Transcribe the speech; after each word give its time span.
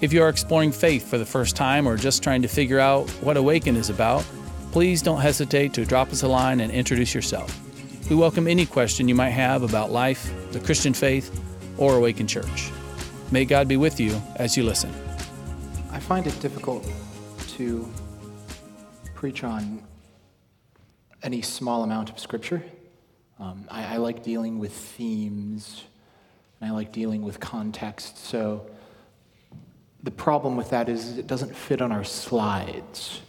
If 0.00 0.14
you 0.14 0.22
are 0.22 0.30
exploring 0.30 0.72
faith 0.72 1.10
for 1.10 1.18
the 1.18 1.26
first 1.26 1.56
time 1.56 1.86
or 1.86 1.94
just 1.98 2.22
trying 2.22 2.40
to 2.40 2.48
figure 2.48 2.80
out 2.80 3.06
what 3.20 3.36
Awaken 3.36 3.76
is 3.76 3.90
about, 3.90 4.24
please 4.72 5.02
don't 5.02 5.20
hesitate 5.20 5.74
to 5.74 5.84
drop 5.84 6.08
us 6.08 6.22
a 6.22 6.28
line 6.28 6.60
and 6.60 6.72
introduce 6.72 7.14
yourself. 7.14 7.54
We 8.08 8.16
welcome 8.16 8.48
any 8.48 8.64
question 8.64 9.08
you 9.08 9.14
might 9.14 9.30
have 9.30 9.62
about 9.62 9.92
life, 9.92 10.32
the 10.52 10.60
Christian 10.60 10.94
faith, 10.94 11.38
or 11.76 11.96
Awaken 11.96 12.26
Church. 12.26 12.70
May 13.30 13.44
God 13.44 13.68
be 13.68 13.76
with 13.76 14.00
you 14.00 14.18
as 14.36 14.56
you 14.56 14.62
listen. 14.62 14.90
I 15.92 16.00
find 16.00 16.26
it 16.26 16.40
difficult 16.40 16.90
to 17.58 17.86
preach 19.14 19.44
on 19.44 19.82
any 21.22 21.42
small 21.42 21.82
amount 21.82 22.08
of 22.08 22.18
scripture. 22.18 22.62
Um, 23.38 23.66
I, 23.70 23.96
I 23.96 23.96
like 23.98 24.22
dealing 24.22 24.58
with 24.58 24.72
themes, 24.72 25.84
and 26.58 26.70
I 26.70 26.72
like 26.72 26.90
dealing 26.90 27.20
with 27.20 27.38
context. 27.38 28.16
So 28.16 28.66
the 30.02 30.10
problem 30.10 30.56
with 30.56 30.70
that 30.70 30.88
is 30.88 31.18
it 31.18 31.26
doesn't 31.26 31.54
fit 31.54 31.82
on 31.82 31.92
our 31.92 32.04
slides. 32.04 33.20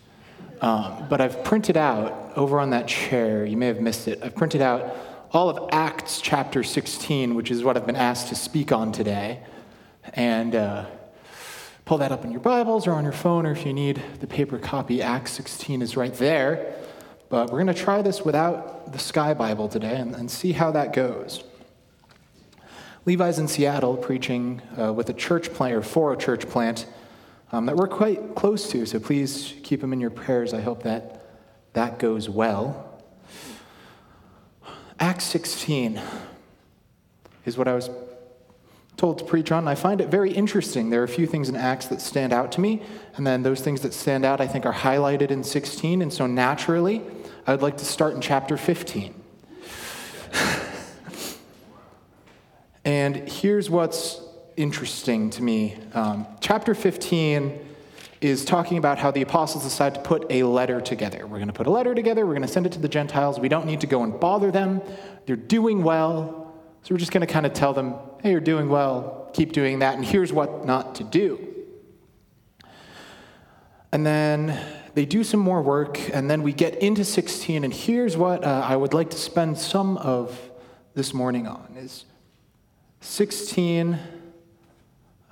Um, 0.61 1.07
but 1.09 1.19
I've 1.19 1.43
printed 1.43 1.75
out 1.75 2.33
over 2.35 2.59
on 2.59 2.69
that 2.69 2.87
chair, 2.87 3.45
you 3.45 3.57
may 3.57 3.67
have 3.67 3.81
missed 3.81 4.07
it, 4.07 4.19
I've 4.23 4.35
printed 4.35 4.61
out 4.61 4.95
all 5.33 5.49
of 5.49 5.69
Acts 5.71 6.21
chapter 6.21 6.63
16, 6.63 7.35
which 7.35 7.51
is 7.51 7.63
what 7.63 7.77
I've 7.77 7.85
been 7.85 7.95
asked 7.95 8.27
to 8.29 8.35
speak 8.35 8.71
on 8.71 8.91
today. 8.91 9.41
And 10.13 10.55
uh, 10.55 10.85
pull 11.85 11.97
that 11.99 12.11
up 12.11 12.23
in 12.23 12.31
your 12.31 12.41
Bibles 12.41 12.85
or 12.85 12.93
on 12.93 13.03
your 13.03 13.13
phone, 13.13 13.45
or 13.45 13.51
if 13.51 13.65
you 13.65 13.73
need 13.73 14.01
the 14.19 14.27
paper 14.27 14.57
copy, 14.57 15.01
Acts 15.01 15.31
16 15.33 15.81
is 15.81 15.97
right 15.97 16.13
there. 16.13 16.75
But 17.29 17.49
we're 17.49 17.63
going 17.63 17.73
to 17.73 17.81
try 17.81 18.01
this 18.01 18.23
without 18.23 18.91
the 18.91 18.99
Sky 18.99 19.33
Bible 19.33 19.69
today 19.69 19.95
and, 19.95 20.13
and 20.13 20.29
see 20.29 20.51
how 20.51 20.71
that 20.71 20.93
goes. 20.93 21.43
Levi's 23.05 23.39
in 23.39 23.47
Seattle 23.47 23.97
preaching 23.97 24.61
uh, 24.79 24.93
with 24.93 25.09
a 25.09 25.13
church 25.13 25.51
plant, 25.53 25.75
or 25.75 25.81
for 25.81 26.13
a 26.13 26.17
church 26.17 26.47
plant 26.47 26.85
um, 27.51 27.65
that 27.65 27.75
we're 27.75 27.87
quite 27.87 28.35
close 28.35 28.69
to, 28.69 28.85
so 28.85 28.99
please 28.99 29.55
keep 29.63 29.83
him 29.83 29.91
in 29.91 29.99
your 29.99 30.11
prayers. 30.11 30.53
I 30.53 30.61
hope 30.61 30.83
that 30.83 31.25
that 31.73 31.97
goes 31.97 32.29
well. 32.29 33.03
Acts 34.99 35.23
16 35.25 35.99
is 37.45 37.57
what 37.57 37.67
I 37.67 37.73
was 37.73 37.89
told 38.97 39.17
to 39.17 39.25
preach 39.25 39.51
on. 39.51 39.59
And 39.59 39.69
I 39.69 39.73
find 39.73 39.99
it 39.99 40.09
very 40.09 40.31
interesting. 40.31 40.91
There 40.91 41.01
are 41.01 41.05
a 41.05 41.07
few 41.07 41.25
things 41.25 41.49
in 41.49 41.55
Acts 41.55 41.87
that 41.87 42.01
stand 42.01 42.31
out 42.31 42.51
to 42.51 42.61
me, 42.61 42.83
and 43.15 43.25
then 43.25 43.41
those 43.41 43.61
things 43.61 43.81
that 43.81 43.95
stand 43.95 44.25
out 44.25 44.39
I 44.39 44.47
think 44.47 44.65
are 44.65 44.73
highlighted 44.73 45.31
in 45.31 45.43
16, 45.43 46.03
and 46.03 46.13
so 46.13 46.27
naturally, 46.27 47.01
I 47.47 47.51
would 47.51 47.63
like 47.63 47.77
to 47.77 47.85
start 47.85 48.13
in 48.13 48.21
chapter 48.21 48.57
15. 48.57 49.15
And 52.83 53.29
here's 53.29 53.69
what's 53.69 54.21
interesting 54.57 55.29
to 55.31 55.43
me. 55.43 55.77
Um, 55.93 56.25
chapter 56.39 56.73
15 56.73 57.67
is 58.21 58.43
talking 58.43 58.77
about 58.77 58.97
how 58.97 59.11
the 59.11 59.21
apostles 59.21 59.63
decide 59.63 59.95
to 59.95 60.01
put 60.01 60.25
a 60.31 60.43
letter 60.43 60.81
together. 60.81 61.27
We're 61.27 61.37
going 61.37 61.47
to 61.47 61.53
put 61.53 61.67
a 61.67 61.71
letter 61.71 61.93
together, 61.93 62.25
we're 62.25 62.33
going 62.33 62.41
to 62.43 62.47
send 62.47 62.65
it 62.65 62.71
to 62.73 62.79
the 62.79 62.89
Gentiles. 62.89 63.39
We 63.39 63.49
don't 63.49 63.65
need 63.65 63.81
to 63.81 63.87
go 63.87 64.03
and 64.03 64.19
bother 64.19 64.51
them. 64.51 64.81
They're 65.25 65.35
doing 65.35 65.83
well. 65.83 66.55
So 66.83 66.93
we're 66.95 66.99
just 66.99 67.11
going 67.11 67.25
to 67.25 67.31
kind 67.31 67.45
of 67.45 67.53
tell 67.53 67.73
them, 67.73 67.95
hey, 68.23 68.31
you're 68.31 68.39
doing 68.39 68.67
well, 68.67 69.29
keep 69.33 69.51
doing 69.51 69.79
that, 69.79 69.95
and 69.95 70.03
here's 70.03 70.33
what 70.33 70.65
not 70.65 70.95
to 70.95 71.03
do. 71.03 71.47
And 73.91 74.03
then 74.05 74.59
they 74.95 75.05
do 75.05 75.23
some 75.23 75.39
more 75.39 75.61
work, 75.61 75.99
and 76.11 76.29
then 76.29 76.41
we 76.41 76.53
get 76.53 76.75
into 76.81 77.05
16, 77.05 77.63
and 77.63 77.71
here's 77.71 78.17
what 78.17 78.43
uh, 78.43 78.65
I 78.67 78.75
would 78.75 78.95
like 78.95 79.11
to 79.11 79.17
spend 79.17 79.59
some 79.59 79.97
of 79.97 80.49
this 80.95 81.13
morning 81.13 81.47
on 81.47 81.75
is 81.77 82.05
16, 83.01 83.99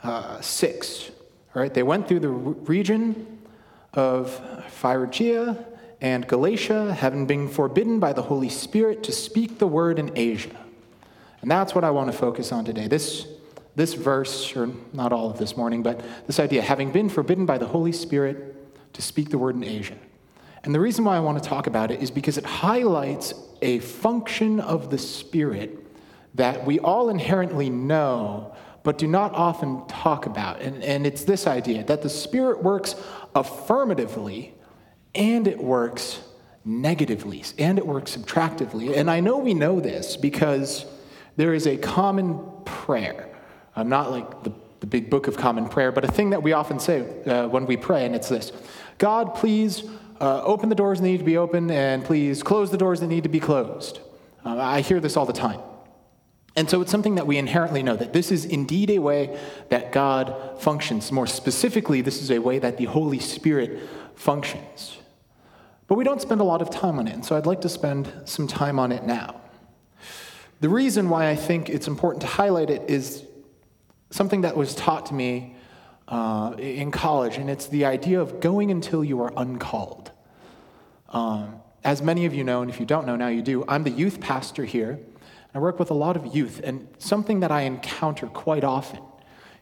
uh, 0.03 0.41
6. 0.41 1.11
All 1.55 1.61
right, 1.61 1.73
they 1.73 1.83
went 1.83 2.07
through 2.07 2.19
the 2.19 2.29
region 2.29 3.39
of 3.93 4.41
Phrygia 4.71 5.65
and 6.01 6.27
Galatia, 6.27 6.93
having 6.93 7.25
been 7.25 7.47
forbidden 7.47 7.99
by 7.99 8.13
the 8.13 8.23
Holy 8.23 8.49
Spirit 8.49 9.03
to 9.03 9.11
speak 9.11 9.59
the 9.59 9.67
word 9.67 9.99
in 9.99 10.11
Asia. 10.15 10.55
And 11.41 11.49
that's 11.49 11.75
what 11.75 11.83
I 11.83 11.91
want 11.91 12.11
to 12.11 12.17
focus 12.17 12.51
on 12.51 12.65
today. 12.65 12.87
This, 12.87 13.27
this 13.75 13.93
verse, 13.93 14.55
or 14.55 14.69
not 14.93 15.13
all 15.13 15.29
of 15.29 15.37
this 15.37 15.55
morning, 15.55 15.83
but 15.83 16.01
this 16.27 16.39
idea, 16.39 16.61
having 16.61 16.91
been 16.91 17.09
forbidden 17.09 17.45
by 17.45 17.57
the 17.57 17.67
Holy 17.67 17.91
Spirit 17.91 18.93
to 18.93 19.01
speak 19.01 19.29
the 19.29 19.37
word 19.37 19.55
in 19.55 19.63
Asia. 19.63 19.97
And 20.63 20.73
the 20.73 20.79
reason 20.79 21.05
why 21.05 21.15
I 21.15 21.19
want 21.19 21.41
to 21.41 21.47
talk 21.47 21.67
about 21.67 21.91
it 21.91 22.01
is 22.01 22.11
because 22.11 22.37
it 22.37 22.45
highlights 22.45 23.33
a 23.61 23.79
function 23.79 24.59
of 24.59 24.89
the 24.89 24.97
Spirit 24.97 25.88
that 26.35 26.65
we 26.65 26.79
all 26.79 27.09
inherently 27.09 27.69
know, 27.69 28.55
but 28.83 28.97
do 28.97 29.07
not 29.07 29.33
often 29.33 29.85
talk 29.87 30.25
about. 30.25 30.61
And, 30.61 30.83
and 30.83 31.05
it's 31.05 31.23
this 31.23 31.47
idea 31.47 31.83
that 31.85 32.01
the 32.01 32.09
Spirit 32.09 32.63
works 32.63 32.95
affirmatively 33.35 34.53
and 35.15 35.47
it 35.47 35.61
works 35.61 36.21
negatively 36.63 37.43
and 37.57 37.77
it 37.77 37.85
works 37.85 38.15
subtractively. 38.15 38.95
And 38.95 39.09
I 39.09 39.19
know 39.19 39.37
we 39.37 39.53
know 39.53 39.79
this 39.79 40.17
because 40.17 40.85
there 41.35 41.53
is 41.53 41.67
a 41.67 41.77
common 41.77 42.39
prayer. 42.65 43.29
I'm 43.75 43.89
not 43.89 44.11
like 44.11 44.43
the, 44.43 44.51
the 44.81 44.87
big 44.87 45.09
book 45.09 45.27
of 45.27 45.37
common 45.37 45.67
prayer, 45.69 45.91
but 45.91 46.03
a 46.03 46.11
thing 46.11 46.31
that 46.31 46.43
we 46.43 46.53
often 46.53 46.79
say 46.79 47.01
uh, 47.25 47.47
when 47.47 47.65
we 47.65 47.77
pray, 47.77 48.05
and 48.05 48.15
it's 48.15 48.29
this 48.29 48.51
God, 48.97 49.35
please 49.35 49.83
uh, 50.19 50.43
open 50.43 50.69
the 50.69 50.75
doors 50.75 50.99
that 50.99 51.05
need 51.05 51.19
to 51.19 51.23
be 51.23 51.37
open, 51.37 51.71
and 51.71 52.03
please 52.03 52.43
close 52.43 52.71
the 52.71 52.77
doors 52.77 52.99
that 52.99 53.07
need 53.07 53.23
to 53.23 53.29
be 53.29 53.39
closed. 53.39 53.99
Uh, 54.45 54.57
I 54.57 54.81
hear 54.81 54.99
this 54.99 55.15
all 55.15 55.25
the 55.25 55.33
time. 55.33 55.61
And 56.59 56.69
so 56.69 56.81
it's 56.81 56.91
something 56.91 57.15
that 57.15 57.25
we 57.25 57.37
inherently 57.37 57.81
know 57.83 57.95
that 57.95 58.11
this 58.11 58.33
is 58.33 58.43
indeed 58.43 58.89
a 58.89 58.99
way 58.99 59.39
that 59.69 59.93
God 59.93 60.59
functions. 60.59 61.09
More 61.09 61.25
specifically, 61.25 62.01
this 62.01 62.21
is 62.21 62.31
a 62.31 62.39
way 62.39 62.59
that 62.59 62.75
the 62.75 62.83
Holy 62.83 63.19
Spirit 63.19 63.79
functions. 64.15 64.97
But 65.87 65.95
we 65.95 66.03
don't 66.03 66.21
spend 66.21 66.41
a 66.41 66.43
lot 66.43 66.61
of 66.61 66.69
time 66.69 66.99
on 66.99 67.07
it, 67.07 67.13
and 67.13 67.25
so 67.25 67.37
I'd 67.37 67.45
like 67.45 67.61
to 67.61 67.69
spend 67.69 68.11
some 68.25 68.45
time 68.45 68.77
on 68.77 68.91
it 68.91 69.05
now. 69.05 69.39
The 70.59 70.67
reason 70.67 71.07
why 71.07 71.29
I 71.29 71.35
think 71.37 71.69
it's 71.69 71.87
important 71.87 72.19
to 72.23 72.27
highlight 72.27 72.69
it 72.69 72.89
is 72.89 73.23
something 74.09 74.41
that 74.41 74.57
was 74.57 74.75
taught 74.75 75.05
to 75.05 75.13
me 75.13 75.55
uh, 76.09 76.55
in 76.57 76.91
college, 76.91 77.37
and 77.37 77.49
it's 77.49 77.67
the 77.67 77.85
idea 77.85 78.19
of 78.19 78.41
going 78.41 78.69
until 78.69 79.01
you 79.01 79.21
are 79.21 79.31
uncalled. 79.37 80.11
Um, 81.07 81.61
as 81.85 82.01
many 82.01 82.25
of 82.25 82.33
you 82.33 82.43
know, 82.43 82.61
and 82.61 82.69
if 82.69 82.81
you 82.81 82.85
don't 82.85 83.07
know, 83.07 83.15
now 83.15 83.29
you 83.29 83.41
do, 83.41 83.63
I'm 83.69 83.83
the 83.83 83.91
youth 83.91 84.19
pastor 84.19 84.65
here. 84.65 84.99
I 85.53 85.59
work 85.59 85.79
with 85.79 85.89
a 85.89 85.95
lot 85.95 86.15
of 86.15 86.35
youth, 86.35 86.61
and 86.63 86.87
something 86.99 87.39
that 87.39 87.51
I 87.51 87.61
encounter 87.61 88.27
quite 88.27 88.63
often 88.63 88.99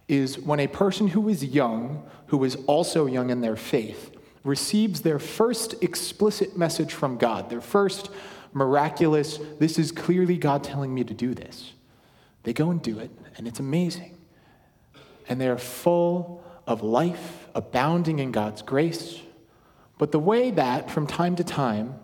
is 0.08 0.40
when 0.40 0.60
a 0.60 0.68
person 0.68 1.08
who 1.08 1.30
is 1.30 1.44
young, 1.44 2.04
who 2.28 2.44
is 2.44 2.56
also 2.68 3.06
young 3.06 3.30
in 3.30 3.42
their 3.42 3.56
faith, 3.56 4.12
receives 4.44 5.02
their 5.02 5.20
first 5.20 5.82
explicit 5.84 6.58
message 6.58 6.94
from 6.94 7.18
God, 7.18 7.50
their 7.50 7.62
first 7.62 8.10
miraculous, 8.54 9.40
this 9.60 9.78
is 9.78 9.92
clearly 9.92 10.38
God 10.38 10.64
telling 10.64 10.94
me 10.94 11.04
to 11.04 11.14
do 11.14 11.34
this. 11.34 11.74
They 12.44 12.54
go 12.54 12.72
and 12.72 12.82
do 12.82 13.00
it, 13.00 13.12
and 13.38 13.48
it's 13.48 13.60
amazing. 13.60 14.18
And 15.30 15.40
they're 15.40 15.58
full 15.58 16.44
of 16.66 16.82
life, 16.82 17.48
abounding 17.54 18.20
in 18.20 18.32
God's 18.32 18.62
grace. 18.62 19.22
But 19.98 20.12
the 20.12 20.20
way 20.20 20.52
that, 20.52 20.90
from 20.90 21.08
time 21.08 21.36
to 21.38 21.44
time, 21.44 21.96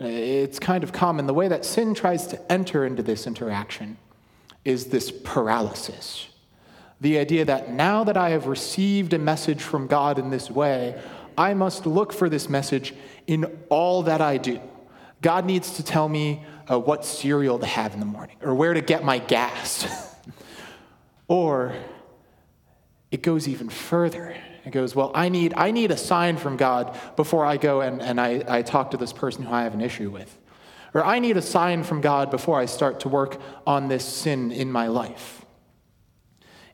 it's 0.00 0.58
kind 0.58 0.82
of 0.82 0.92
common. 0.92 1.26
The 1.26 1.34
way 1.34 1.48
that 1.48 1.64
sin 1.64 1.94
tries 1.94 2.26
to 2.28 2.52
enter 2.52 2.86
into 2.86 3.02
this 3.02 3.26
interaction 3.26 3.98
is 4.64 4.86
this 4.86 5.10
paralysis. 5.10 6.28
The 7.00 7.18
idea 7.18 7.44
that 7.44 7.70
now 7.70 8.04
that 8.04 8.16
I 8.16 8.30
have 8.30 8.46
received 8.46 9.12
a 9.12 9.18
message 9.18 9.62
from 9.62 9.86
God 9.86 10.18
in 10.18 10.30
this 10.30 10.50
way, 10.50 11.00
I 11.36 11.54
must 11.54 11.86
look 11.86 12.12
for 12.12 12.28
this 12.28 12.48
message 12.48 12.94
in 13.26 13.58
all 13.68 14.02
that 14.02 14.20
I 14.20 14.36
do. 14.36 14.60
God 15.22 15.44
needs 15.44 15.76
to 15.76 15.82
tell 15.82 16.08
me 16.08 16.44
uh, 16.70 16.78
what 16.78 17.04
cereal 17.04 17.58
to 17.58 17.66
have 17.66 17.94
in 17.94 18.00
the 18.00 18.06
morning 18.06 18.36
or 18.42 18.54
where 18.54 18.74
to 18.74 18.80
get 18.80 19.04
my 19.04 19.18
gas. 19.18 19.86
or 21.28 21.74
it 23.10 23.22
goes 23.22 23.48
even 23.48 23.68
further. 23.68 24.36
It 24.64 24.70
goes, 24.70 24.94
Well, 24.94 25.10
I 25.14 25.28
need, 25.28 25.54
I 25.56 25.70
need 25.70 25.90
a 25.90 25.96
sign 25.96 26.36
from 26.36 26.56
God 26.56 26.98
before 27.16 27.44
I 27.46 27.56
go 27.56 27.80
and, 27.80 28.00
and 28.02 28.20
I, 28.20 28.44
I 28.48 28.62
talk 28.62 28.90
to 28.92 28.96
this 28.96 29.12
person 29.12 29.44
who 29.44 29.52
I 29.52 29.62
have 29.62 29.74
an 29.74 29.80
issue 29.80 30.10
with. 30.10 30.36
Or 30.92 31.04
I 31.04 31.18
need 31.20 31.36
a 31.36 31.42
sign 31.42 31.84
from 31.84 32.00
God 32.00 32.30
before 32.30 32.58
I 32.58 32.66
start 32.66 33.00
to 33.00 33.08
work 33.08 33.40
on 33.66 33.88
this 33.88 34.04
sin 34.04 34.50
in 34.50 34.72
my 34.72 34.88
life. 34.88 35.44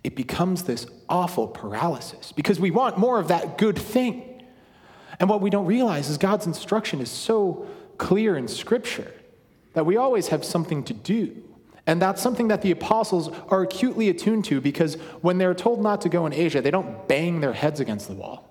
it 0.02 0.14
becomes 0.14 0.62
this 0.62 0.86
awful 1.08 1.48
paralysis 1.48 2.30
because 2.32 2.60
we 2.60 2.70
want 2.70 2.96
more 2.96 3.18
of 3.18 3.28
that 3.28 3.58
good 3.58 3.76
thing. 3.76 4.42
And 5.18 5.28
what 5.28 5.40
we 5.40 5.50
don't 5.50 5.66
realize 5.66 6.08
is 6.08 6.16
God's 6.16 6.46
instruction 6.46 7.00
is 7.00 7.10
so 7.10 7.66
clear 7.98 8.36
in 8.36 8.46
Scripture 8.48 9.12
that 9.72 9.84
we 9.84 9.96
always 9.96 10.28
have 10.28 10.44
something 10.44 10.84
to 10.84 10.94
do. 10.94 11.42
And 11.86 12.02
that's 12.02 12.20
something 12.20 12.48
that 12.48 12.62
the 12.62 12.72
apostles 12.72 13.30
are 13.48 13.62
acutely 13.62 14.08
attuned 14.08 14.44
to 14.46 14.60
because 14.60 14.94
when 15.20 15.38
they're 15.38 15.54
told 15.54 15.80
not 15.80 16.00
to 16.00 16.08
go 16.08 16.26
in 16.26 16.32
Asia, 16.32 16.60
they 16.60 16.72
don't 16.72 17.06
bang 17.06 17.40
their 17.40 17.52
heads 17.52 17.78
against 17.78 18.08
the 18.08 18.14
wall. 18.14 18.46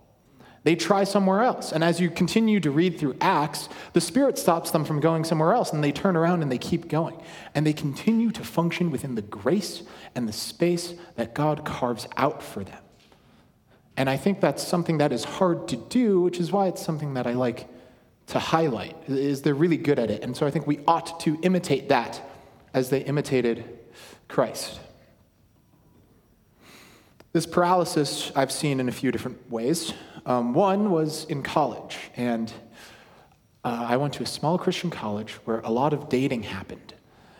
They 0.64 0.76
try 0.76 1.04
somewhere 1.04 1.44
else. 1.44 1.72
And 1.72 1.84
as 1.84 2.00
you 2.00 2.10
continue 2.10 2.60
to 2.62 2.72
read 2.72 2.98
through 2.98 3.18
Acts, 3.22 3.70
the 3.94 4.02
Spirit 4.02 4.40
stops 4.40 4.72
them 4.72 4.84
from 4.84 5.00
going 5.00 5.24
somewhere 5.24 5.54
else, 5.54 5.72
and 5.72 5.84
they 5.84 5.92
turn 5.92 6.16
around 6.16 6.42
and 6.42 6.52
they 6.52 6.58
keep 6.58 6.88
going. 6.88 7.22
And 7.54 7.68
they 7.68 7.74
continue 7.74 8.32
to 8.32 8.44
function 8.44 8.90
within 8.90 9.14
the 9.14 9.22
grace 9.22 9.84
and 10.16 10.28
the 10.28 10.34
space 10.34 10.96
that 11.18 11.36
God 11.36 11.66
carves 11.66 12.08
out 12.18 12.42
for 12.42 12.64
them. 12.64 12.80
And 13.96 14.10
I 14.10 14.18
think 14.18 14.42
that's 14.42 14.66
something 14.66 14.98
that 14.98 15.12
is 15.12 15.24
hard 15.24 15.68
to 15.68 15.76
do, 15.76 16.22
which 16.22 16.40
is 16.40 16.52
why 16.52 16.68
it's 16.68 16.84
something 16.84 17.14
that 17.14 17.28
I 17.28 17.34
like 17.34 17.68
to 18.28 18.40
highlight, 18.40 18.96
is 19.08 19.44
they're 19.44 19.54
really 19.54 19.78
good 19.78 20.00
at 20.00 20.10
it. 20.10 20.24
And 20.24 20.36
so 20.36 20.48
I 20.48 20.52
think 20.52 20.66
we 20.66 20.80
ought 20.88 21.20
to 21.22 21.38
imitate 21.44 21.90
that 21.90 22.20
as 22.76 22.90
they 22.90 23.00
imitated 23.00 23.64
Christ. 24.28 24.82
This 27.32 27.46
paralysis 27.46 28.34
I've 28.36 28.52
seen 28.52 28.82
in 28.82 28.90
a 28.90 28.92
few 28.92 29.14
different 29.14 29.50
ways. 29.50 29.94
Um, 30.26 30.54
one 30.54 30.92
was 30.92 31.24
in 31.26 31.42
college, 31.42 31.98
and 32.18 32.52
uh, 33.64 33.88
I 33.90 33.96
went 33.96 34.14
to 34.16 34.24
a 34.24 34.26
small 34.26 34.58
Christian 34.58 34.90
college 34.90 35.34
where 35.46 35.62
a 35.62 35.72
lot 35.72 35.94
of 35.94 36.10
dating 36.10 36.44
happened. 36.44 36.94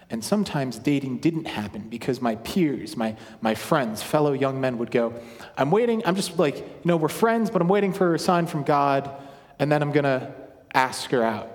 And 0.10 0.24
sometimes 0.24 0.80
dating 0.80 1.18
didn't 1.18 1.46
happen 1.46 1.90
because 1.90 2.22
my 2.22 2.36
peers, 2.36 2.96
my, 2.96 3.18
my 3.42 3.56
friends, 3.56 4.02
fellow 4.02 4.32
young 4.32 4.62
men 4.62 4.78
would 4.78 4.92
go, 4.92 5.14
I'm 5.58 5.70
waiting, 5.70 6.02
I'm 6.06 6.16
just 6.16 6.40
like, 6.40 6.58
you 6.58 6.86
know, 6.86 6.96
we're 6.96 7.10
friends, 7.10 7.50
but 7.50 7.62
I'm 7.62 7.68
waiting 7.68 7.92
for 7.92 8.16
a 8.16 8.20
sign 8.20 8.48
from 8.48 8.64
God, 8.64 9.12
and 9.60 9.70
then 9.70 9.82
I'm 9.82 9.92
going 9.92 10.06
to 10.06 10.34
ask 10.74 11.10
her 11.10 11.24
out. 11.24 11.52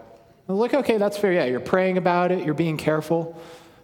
I 0.49 0.53
was 0.53 0.61
like, 0.61 0.75
okay, 0.75 0.99
that's 0.99 1.17
fair. 1.17 1.33
Yeah, 1.33 1.45
you're 1.47 1.61
praying 1.61 1.97
about 1.97 2.31
it, 2.31 2.45
you're 2.45 2.55
being 2.55 2.77
careful. 2.77 3.41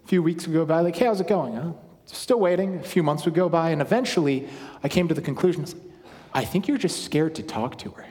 Few 0.06 0.22
weeks 0.22 0.46
would 0.46 0.54
go 0.54 0.64
by, 0.64 0.80
like, 0.80 0.96
hey, 0.96 1.06
how's 1.06 1.20
it 1.20 1.28
going? 1.28 1.54
Huh? 1.54 1.72
Still 2.06 2.38
waiting. 2.38 2.76
A 2.76 2.82
few 2.82 3.02
months 3.02 3.24
would 3.24 3.34
go 3.34 3.48
by, 3.48 3.70
and 3.70 3.82
eventually 3.82 4.48
I 4.82 4.88
came 4.88 5.08
to 5.08 5.14
the 5.14 5.22
conclusion 5.22 5.66
I 6.32 6.44
think 6.44 6.68
you're 6.68 6.78
just 6.78 7.02
scared 7.02 7.34
to 7.36 7.42
talk 7.42 7.78
to 7.78 7.90
her. 7.90 8.06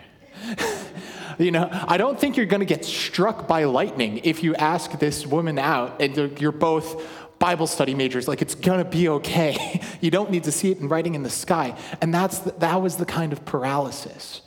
you 1.37 1.51
know, 1.51 1.69
I 1.71 1.97
don't 1.97 2.19
think 2.19 2.37
you're 2.37 2.47
going 2.47 2.61
to 2.61 2.65
get 2.65 2.83
struck 2.83 3.47
by 3.47 3.65
lightning 3.65 4.19
if 4.23 4.43
you 4.43 4.55
ask 4.55 4.91
this 4.99 5.27
woman 5.27 5.59
out 5.59 6.01
and 6.01 6.41
you're 6.41 6.51
both 6.51 7.03
Bible 7.37 7.67
study 7.67 7.93
majors. 7.93 8.27
Like, 8.27 8.41
it's 8.41 8.55
going 8.55 8.83
to 8.83 8.89
be 8.89 9.09
okay. 9.09 9.81
you 10.01 10.09
don't 10.09 10.31
need 10.31 10.45
to 10.45 10.51
see 10.51 10.71
it 10.71 10.79
in 10.79 10.87
writing 10.87 11.15
in 11.15 11.23
the 11.23 11.29
sky. 11.29 11.77
And 12.01 12.13
that's 12.13 12.39
the, 12.39 12.51
that 12.53 12.81
was 12.81 12.97
the 12.97 13.05
kind 13.05 13.31
of 13.31 13.45
paralysis 13.45 14.41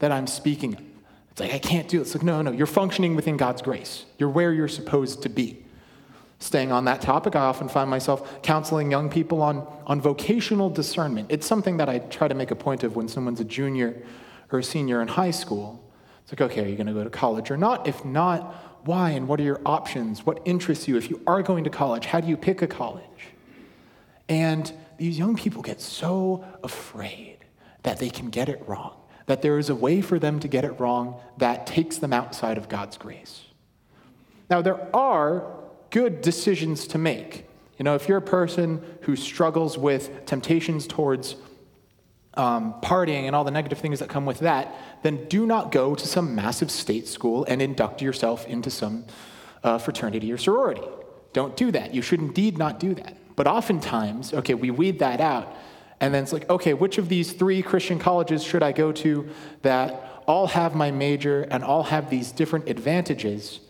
that 0.00 0.10
I'm 0.10 0.26
speaking 0.26 0.74
of. 0.74 0.82
It's 1.30 1.40
like, 1.40 1.54
I 1.54 1.58
can't 1.58 1.88
do 1.88 1.98
it. 1.98 2.02
It's 2.02 2.14
like, 2.14 2.24
no, 2.24 2.42
no, 2.42 2.52
you're 2.52 2.66
functioning 2.66 3.16
within 3.16 3.36
God's 3.36 3.62
grace. 3.62 4.04
You're 4.18 4.28
where 4.28 4.52
you're 4.52 4.68
supposed 4.68 5.22
to 5.22 5.28
be. 5.28 5.63
Staying 6.44 6.72
on 6.72 6.84
that 6.84 7.00
topic, 7.00 7.36
I 7.36 7.40
often 7.40 7.70
find 7.70 7.88
myself 7.88 8.42
counseling 8.42 8.90
young 8.90 9.08
people 9.08 9.40
on, 9.40 9.66
on 9.86 9.98
vocational 9.98 10.68
discernment. 10.68 11.28
It's 11.30 11.46
something 11.46 11.78
that 11.78 11.88
I 11.88 12.00
try 12.00 12.28
to 12.28 12.34
make 12.34 12.50
a 12.50 12.54
point 12.54 12.84
of 12.84 12.96
when 12.96 13.08
someone's 13.08 13.40
a 13.40 13.46
junior 13.46 14.02
or 14.52 14.58
a 14.58 14.62
senior 14.62 15.00
in 15.00 15.08
high 15.08 15.30
school. 15.30 15.82
It's 16.20 16.32
like, 16.32 16.42
okay, 16.42 16.66
are 16.66 16.68
you 16.68 16.76
going 16.76 16.88
to 16.88 16.92
go 16.92 17.02
to 17.02 17.08
college 17.08 17.50
or 17.50 17.56
not? 17.56 17.86
If 17.86 18.04
not, 18.04 18.82
why 18.84 19.12
and 19.12 19.26
what 19.26 19.40
are 19.40 19.42
your 19.42 19.62
options? 19.64 20.26
What 20.26 20.42
interests 20.44 20.86
you? 20.86 20.98
If 20.98 21.08
you 21.08 21.18
are 21.26 21.42
going 21.42 21.64
to 21.64 21.70
college, 21.70 22.04
how 22.04 22.20
do 22.20 22.28
you 22.28 22.36
pick 22.36 22.60
a 22.60 22.66
college? 22.66 23.30
And 24.28 24.70
these 24.98 25.18
young 25.18 25.36
people 25.36 25.62
get 25.62 25.80
so 25.80 26.44
afraid 26.62 27.38
that 27.84 28.00
they 28.00 28.10
can 28.10 28.28
get 28.28 28.50
it 28.50 28.62
wrong, 28.66 28.96
that 29.24 29.40
there 29.40 29.58
is 29.58 29.70
a 29.70 29.74
way 29.74 30.02
for 30.02 30.18
them 30.18 30.40
to 30.40 30.48
get 30.48 30.66
it 30.66 30.78
wrong 30.78 31.18
that 31.38 31.66
takes 31.66 31.96
them 31.96 32.12
outside 32.12 32.58
of 32.58 32.68
God's 32.68 32.98
grace. 32.98 33.44
Now, 34.50 34.60
there 34.60 34.94
are 34.94 35.63
good 35.94 36.20
decisions 36.22 36.88
to 36.88 36.98
make. 36.98 37.46
You 37.78 37.84
know, 37.84 37.94
if 37.94 38.08
you're 38.08 38.18
a 38.18 38.22
person 38.40 38.84
who 39.02 39.14
struggles 39.14 39.78
with 39.78 40.26
temptations 40.26 40.88
towards 40.88 41.36
um, 42.34 42.74
partying 42.82 43.26
and 43.28 43.36
all 43.36 43.44
the 43.44 43.52
negative 43.52 43.78
things 43.78 44.00
that 44.00 44.08
come 44.08 44.26
with 44.26 44.40
that, 44.40 44.74
then 45.04 45.26
do 45.28 45.46
not 45.46 45.70
go 45.70 45.94
to 45.94 46.04
some 46.04 46.34
massive 46.34 46.72
state 46.72 47.06
school 47.06 47.44
and 47.44 47.62
induct 47.62 48.02
yourself 48.02 48.44
into 48.48 48.70
some 48.70 49.04
uh, 49.62 49.78
fraternity 49.78 50.32
or 50.32 50.36
sorority. 50.36 50.82
Don't 51.32 51.56
do 51.56 51.70
that. 51.70 51.94
You 51.94 52.02
should 52.02 52.18
indeed 52.18 52.58
not 52.58 52.80
do 52.80 52.94
that. 52.94 53.16
But 53.36 53.46
oftentimes, 53.46 54.34
okay, 54.34 54.54
we 54.54 54.72
weed 54.72 54.98
that 54.98 55.20
out, 55.20 55.54
and 56.00 56.12
then 56.12 56.24
it's 56.24 56.32
like, 56.32 56.50
okay, 56.50 56.74
which 56.74 56.98
of 56.98 57.08
these 57.08 57.32
three 57.32 57.62
Christian 57.62 58.00
colleges 58.00 58.42
should 58.42 58.64
I 58.64 58.72
go 58.72 58.90
to 58.90 59.28
that 59.62 60.22
all 60.26 60.48
have 60.48 60.74
my 60.74 60.90
major 60.90 61.42
and 61.42 61.62
all 61.62 61.84
have 61.84 62.10
these 62.10 62.32
different 62.32 62.68
advantages? 62.68 63.60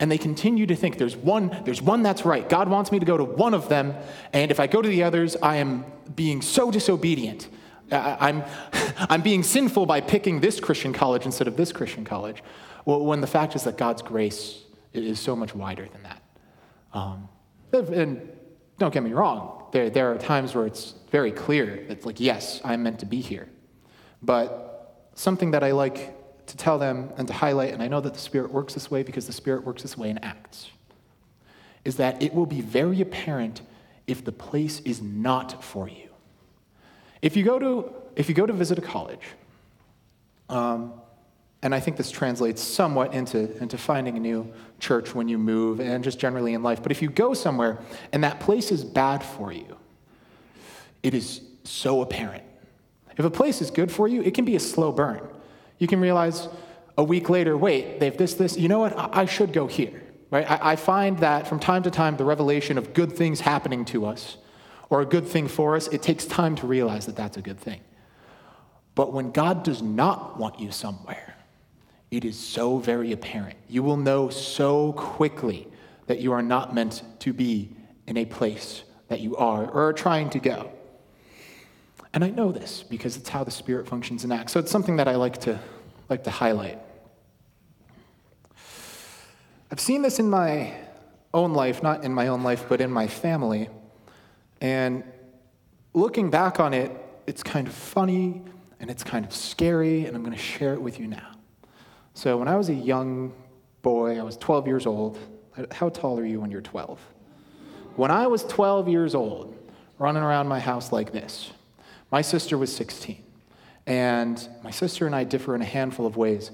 And 0.00 0.10
they 0.10 0.18
continue 0.18 0.66
to 0.66 0.76
think 0.76 0.98
there's 0.98 1.16
one 1.16 1.62
there's 1.64 1.82
one 1.82 2.02
that's 2.02 2.24
right. 2.24 2.48
God 2.48 2.68
wants 2.68 2.92
me 2.92 2.98
to 2.98 3.06
go 3.06 3.16
to 3.16 3.24
one 3.24 3.54
of 3.54 3.68
them. 3.68 3.94
And 4.32 4.50
if 4.50 4.60
i 4.60 4.66
go 4.66 4.80
to 4.82 4.88
the 4.88 5.02
others 5.02 5.36
i 5.42 5.56
am 5.56 5.84
being 6.14 6.42
so 6.42 6.70
disobedient. 6.70 7.48
I'm, 7.90 8.44
I'm 8.98 9.22
being 9.22 9.42
sinful 9.42 9.86
by 9.86 10.00
picking 10.00 10.40
this 10.40 10.60
christian 10.60 10.92
college 10.92 11.24
instead 11.26 11.48
of 11.48 11.56
this 11.56 11.72
christian 11.72 12.04
college. 12.04 12.42
When 12.84 13.20
the 13.20 13.26
fact 13.26 13.56
is 13.56 13.64
that 13.64 13.76
god's 13.76 14.02
grace 14.02 14.62
is 14.92 15.20
so 15.20 15.36
much 15.36 15.54
wider 15.54 15.86
than 15.86 16.02
that. 16.04 16.22
Um, 16.92 17.28
and 17.72 18.30
don't 18.78 18.94
get 18.94 19.02
me 19.02 19.12
wrong 19.12 19.66
there, 19.72 19.90
there 19.90 20.12
are 20.12 20.18
times 20.18 20.54
where 20.54 20.66
it's 20.66 20.94
very 21.10 21.32
clear 21.32 21.84
that 21.88 22.06
like 22.06 22.20
yes 22.20 22.60
i'm 22.64 22.82
meant 22.82 23.00
to 23.00 23.06
be 23.06 23.20
here. 23.20 23.48
But 24.22 25.10
something 25.14 25.50
that 25.52 25.64
i 25.64 25.72
like 25.72 26.17
to 26.48 26.56
tell 26.56 26.78
them 26.78 27.10
and 27.16 27.28
to 27.28 27.34
highlight, 27.34 27.72
and 27.72 27.82
I 27.82 27.88
know 27.88 28.00
that 28.00 28.14
the 28.14 28.20
Spirit 28.20 28.52
works 28.52 28.74
this 28.74 28.90
way 28.90 29.02
because 29.02 29.26
the 29.26 29.32
Spirit 29.32 29.64
works 29.64 29.82
this 29.82 29.96
way 29.96 30.10
in 30.10 30.18
Acts, 30.18 30.70
is 31.84 31.96
that 31.96 32.22
it 32.22 32.34
will 32.34 32.46
be 32.46 32.60
very 32.60 33.00
apparent 33.00 33.62
if 34.06 34.24
the 34.24 34.32
place 34.32 34.80
is 34.80 35.00
not 35.00 35.62
for 35.62 35.88
you. 35.88 36.08
If 37.22 37.36
you 37.36 37.44
go 37.44 37.58
to, 37.58 37.92
if 38.16 38.28
you 38.28 38.34
go 38.34 38.46
to 38.46 38.52
visit 38.52 38.78
a 38.78 38.82
college, 38.82 39.26
um, 40.48 40.94
and 41.62 41.74
I 41.74 41.80
think 41.80 41.96
this 41.96 42.10
translates 42.10 42.62
somewhat 42.62 43.14
into, 43.14 43.56
into 43.60 43.76
finding 43.76 44.16
a 44.16 44.20
new 44.20 44.52
church 44.78 45.14
when 45.14 45.28
you 45.28 45.38
move 45.38 45.80
and 45.80 46.04
just 46.04 46.18
generally 46.18 46.54
in 46.54 46.62
life. 46.62 46.82
But 46.82 46.92
if 46.92 47.02
you 47.02 47.10
go 47.10 47.34
somewhere 47.34 47.78
and 48.12 48.22
that 48.22 48.38
place 48.38 48.70
is 48.70 48.84
bad 48.84 49.24
for 49.24 49.52
you, 49.52 49.76
it 51.02 51.14
is 51.14 51.40
so 51.64 52.00
apparent. 52.00 52.44
If 53.16 53.24
a 53.24 53.30
place 53.30 53.60
is 53.60 53.72
good 53.72 53.90
for 53.90 54.06
you, 54.06 54.22
it 54.22 54.34
can 54.34 54.44
be 54.44 54.54
a 54.54 54.60
slow 54.60 54.92
burn. 54.92 55.20
You 55.78 55.86
can 55.86 56.00
realize 56.00 56.48
a 56.96 57.04
week 57.04 57.30
later, 57.30 57.56
wait, 57.56 58.00
they 58.00 58.06
have 58.06 58.16
this, 58.16 58.34
this, 58.34 58.56
you 58.56 58.68
know 58.68 58.80
what, 58.80 58.98
I, 58.98 59.22
I 59.22 59.24
should 59.24 59.52
go 59.52 59.66
here, 59.66 60.02
right? 60.30 60.50
I, 60.50 60.72
I 60.72 60.76
find 60.76 61.18
that 61.18 61.46
from 61.46 61.60
time 61.60 61.84
to 61.84 61.90
time, 61.90 62.16
the 62.16 62.24
revelation 62.24 62.76
of 62.76 62.92
good 62.92 63.12
things 63.12 63.40
happening 63.40 63.84
to 63.86 64.06
us 64.06 64.36
or 64.90 65.00
a 65.00 65.06
good 65.06 65.26
thing 65.26 65.48
for 65.48 65.76
us, 65.76 65.86
it 65.88 66.02
takes 66.02 66.24
time 66.24 66.56
to 66.56 66.66
realize 66.66 67.06
that 67.06 67.16
that's 67.16 67.36
a 67.36 67.42
good 67.42 67.60
thing. 67.60 67.80
But 68.94 69.12
when 69.12 69.30
God 69.30 69.62
does 69.62 69.80
not 69.80 70.38
want 70.38 70.58
you 70.58 70.72
somewhere, 70.72 71.36
it 72.10 72.24
is 72.24 72.38
so 72.38 72.78
very 72.78 73.12
apparent. 73.12 73.58
You 73.68 73.82
will 73.82 73.96
know 73.96 74.28
so 74.30 74.92
quickly 74.94 75.68
that 76.06 76.18
you 76.20 76.32
are 76.32 76.42
not 76.42 76.74
meant 76.74 77.02
to 77.20 77.32
be 77.32 77.76
in 78.06 78.16
a 78.16 78.24
place 78.24 78.82
that 79.08 79.20
you 79.20 79.36
are 79.36 79.64
or 79.66 79.88
are 79.88 79.92
trying 79.92 80.30
to 80.30 80.40
go. 80.40 80.72
And 82.14 82.24
I 82.24 82.30
know 82.30 82.52
this 82.52 82.82
because 82.82 83.16
it's 83.16 83.28
how 83.28 83.44
the 83.44 83.50
Spirit 83.50 83.86
functions 83.86 84.24
and 84.24 84.32
acts. 84.32 84.52
So 84.52 84.60
it's 84.60 84.70
something 84.70 84.96
that 84.96 85.08
I 85.08 85.16
like 85.16 85.38
to, 85.42 85.58
like 86.08 86.24
to 86.24 86.30
highlight. 86.30 86.78
I've 89.70 89.80
seen 89.80 90.02
this 90.02 90.18
in 90.18 90.30
my 90.30 90.74
own 91.34 91.52
life, 91.52 91.82
not 91.82 92.04
in 92.04 92.14
my 92.14 92.28
own 92.28 92.42
life, 92.42 92.64
but 92.68 92.80
in 92.80 92.90
my 92.90 93.06
family. 93.06 93.68
And 94.60 95.04
looking 95.92 96.30
back 96.30 96.58
on 96.58 96.72
it, 96.72 96.90
it's 97.26 97.42
kind 97.42 97.68
of 97.68 97.74
funny 97.74 98.42
and 98.80 98.90
it's 98.90 99.02
kind 99.02 99.24
of 99.24 99.34
scary, 99.34 100.06
and 100.06 100.16
I'm 100.16 100.22
going 100.22 100.36
to 100.36 100.42
share 100.42 100.72
it 100.72 100.80
with 100.80 101.00
you 101.00 101.08
now. 101.08 101.32
So, 102.14 102.36
when 102.36 102.48
I 102.48 102.56
was 102.56 102.68
a 102.68 102.74
young 102.74 103.32
boy, 103.82 104.18
I 104.18 104.22
was 104.22 104.36
12 104.36 104.66
years 104.66 104.86
old. 104.86 105.18
How 105.72 105.88
tall 105.88 106.18
are 106.18 106.24
you 106.24 106.40
when 106.40 106.50
you're 106.50 106.60
12? 106.60 107.00
When 107.96 108.12
I 108.12 108.28
was 108.28 108.44
12 108.44 108.88
years 108.88 109.16
old, 109.16 109.56
running 109.98 110.22
around 110.22 110.46
my 110.46 110.60
house 110.60 110.92
like 110.92 111.12
this, 111.12 111.50
my 112.10 112.22
sister 112.22 112.56
was 112.56 112.74
16, 112.74 113.22
and 113.86 114.48
my 114.62 114.70
sister 114.70 115.06
and 115.06 115.14
I 115.14 115.24
differ 115.24 115.54
in 115.54 115.62
a 115.62 115.66
handful 115.66 116.06
of 116.06 116.16
ways. 116.16 116.50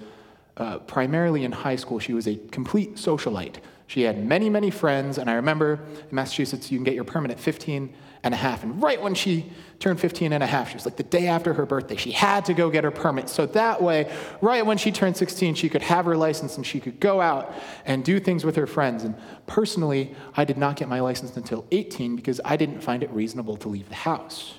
Uh, 0.57 0.79
primarily 0.79 1.45
in 1.45 1.53
high 1.53 1.77
school, 1.77 1.99
she 1.99 2.15
was 2.15 2.29
a 2.29 2.37
complete 2.53 2.95
socialite. 2.95 3.57
She 3.87 4.03
had 4.03 4.25
many, 4.25 4.49
many 4.49 4.71
friends, 4.71 5.19
and 5.19 5.29
I 5.29 5.35
remember 5.35 5.81
in 6.11 6.15
Massachusetts, 6.15 6.71
you 6.71 6.79
can 6.79 6.85
get 6.85 6.95
your 6.95 7.05
permit 7.05 7.31
at 7.31 7.41
15 7.41 7.93
and 8.23 8.33
a 8.33 8.37
half. 8.37 8.63
And 8.63 8.83
right 8.83 9.01
when 9.01 9.15
she 9.15 9.53
turned 9.79 10.01
15 10.01 10.33
and 10.33 10.43
a 10.43 10.47
half, 10.47 10.71
she 10.71 10.75
was 10.75 10.87
like 10.87 10.97
the 10.97 11.03
day 11.03 11.27
after 11.27 11.53
her 11.53 11.67
birthday, 11.67 11.97
she 11.97 12.11
had 12.11 12.47
to 12.47 12.55
go 12.55 12.71
get 12.71 12.83
her 12.83 12.91
permit. 12.91 13.29
So 13.29 13.45
that 13.47 13.83
way, 13.83 14.11
right 14.41 14.65
when 14.65 14.79
she 14.79 14.91
turned 14.91 15.17
16, 15.17 15.55
she 15.55 15.69
could 15.69 15.83
have 15.83 16.07
her 16.07 16.17
license 16.17 16.57
and 16.57 16.67
she 16.67 16.81
could 16.81 16.99
go 17.01 17.21
out 17.21 17.53
and 17.85 18.03
do 18.03 18.19
things 18.19 18.45
with 18.45 18.57
her 18.57 18.67
friends. 18.67 19.05
And 19.05 19.15
personally, 19.47 20.17
I 20.37 20.47
did 20.47 20.57
not 20.57 20.77
get 20.77 20.89
my 20.89 21.01
license 21.01 21.37
until 21.37 21.67
18 21.71 22.17
because 22.17 22.41
I 22.45 22.57
didn't 22.57 22.81
find 22.81 23.03
it 23.03 23.11
reasonable 23.11 23.59
to 23.59 23.69
leave 23.69 23.91
the 23.91 23.95
house. 23.95 24.55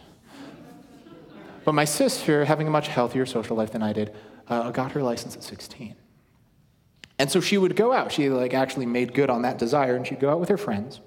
But 1.66 1.74
my 1.74 1.86
sister, 1.86 2.46
having 2.46 2.68
a 2.68 2.72
much 2.72 2.88
healthier 2.88 3.26
social 3.26 3.58
life 3.58 3.72
than 3.72 3.82
I 3.82 3.92
did, 3.92 4.16
uh, 4.48 4.70
got 4.70 4.92
her 4.92 5.02
license 5.02 5.36
at 5.36 5.44
16. 5.44 5.96
And 7.18 7.32
so 7.32 7.42
she 7.42 7.58
would 7.58 7.76
go 7.76 7.92
out. 7.92 8.12
She 8.12 8.30
like 8.30 8.54
actually 8.54 8.86
made 8.86 9.14
good 9.14 9.30
on 9.30 9.42
that 9.42 9.58
desire, 9.58 9.96
and 9.96 10.06
she'd 10.06 10.20
go 10.20 10.30
out 10.30 10.40
with 10.40 10.50
her 10.50 10.58
friends. 10.58 11.02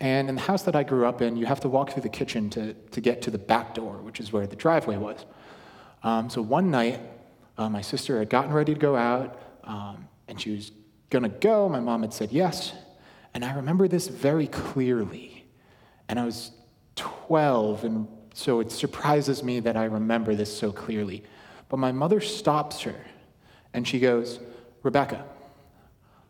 And 0.00 0.28
in 0.28 0.34
the 0.36 0.40
house 0.40 0.62
that 0.62 0.74
I 0.74 0.82
grew 0.82 1.06
up 1.06 1.20
in, 1.20 1.36
you 1.36 1.46
have 1.46 1.60
to 1.60 1.68
walk 1.68 1.92
through 1.92 2.02
the 2.02 2.08
kitchen 2.08 2.48
to, 2.50 2.74
to 2.74 3.00
get 3.00 3.22
to 3.22 3.30
the 3.30 3.38
back 3.38 3.74
door, 3.74 3.98
which 3.98 4.18
is 4.18 4.32
where 4.32 4.46
the 4.46 4.56
driveway 4.56 4.96
was. 4.96 5.24
Um, 6.02 6.30
so 6.30 6.42
one 6.42 6.70
night, 6.70 7.00
uh, 7.58 7.68
my 7.68 7.82
sister 7.82 8.18
had 8.18 8.30
gotten 8.30 8.52
ready 8.52 8.74
to 8.74 8.80
go 8.80 8.96
out, 8.96 9.40
um, 9.64 10.08
and 10.26 10.40
she 10.40 10.54
was 10.54 10.72
going 11.10 11.22
to 11.22 11.28
go. 11.28 11.68
My 11.68 11.80
mom 11.80 12.02
had 12.02 12.14
said 12.14 12.32
yes. 12.32 12.72
And 13.34 13.44
I 13.44 13.54
remember 13.54 13.88
this 13.88 14.08
very 14.08 14.46
clearly. 14.46 15.44
And 16.08 16.18
I 16.18 16.24
was 16.24 16.50
12, 16.96 17.84
and 17.84 18.08
so 18.34 18.60
it 18.60 18.72
surprises 18.72 19.42
me 19.42 19.60
that 19.60 19.76
I 19.76 19.84
remember 19.84 20.34
this 20.34 20.56
so 20.56 20.72
clearly. 20.72 21.22
But 21.68 21.78
my 21.78 21.92
mother 21.92 22.20
stops 22.20 22.82
her, 22.82 22.94
and 23.72 23.86
she 23.86 23.98
goes, 23.98 24.38
Rebecca, 24.82 25.24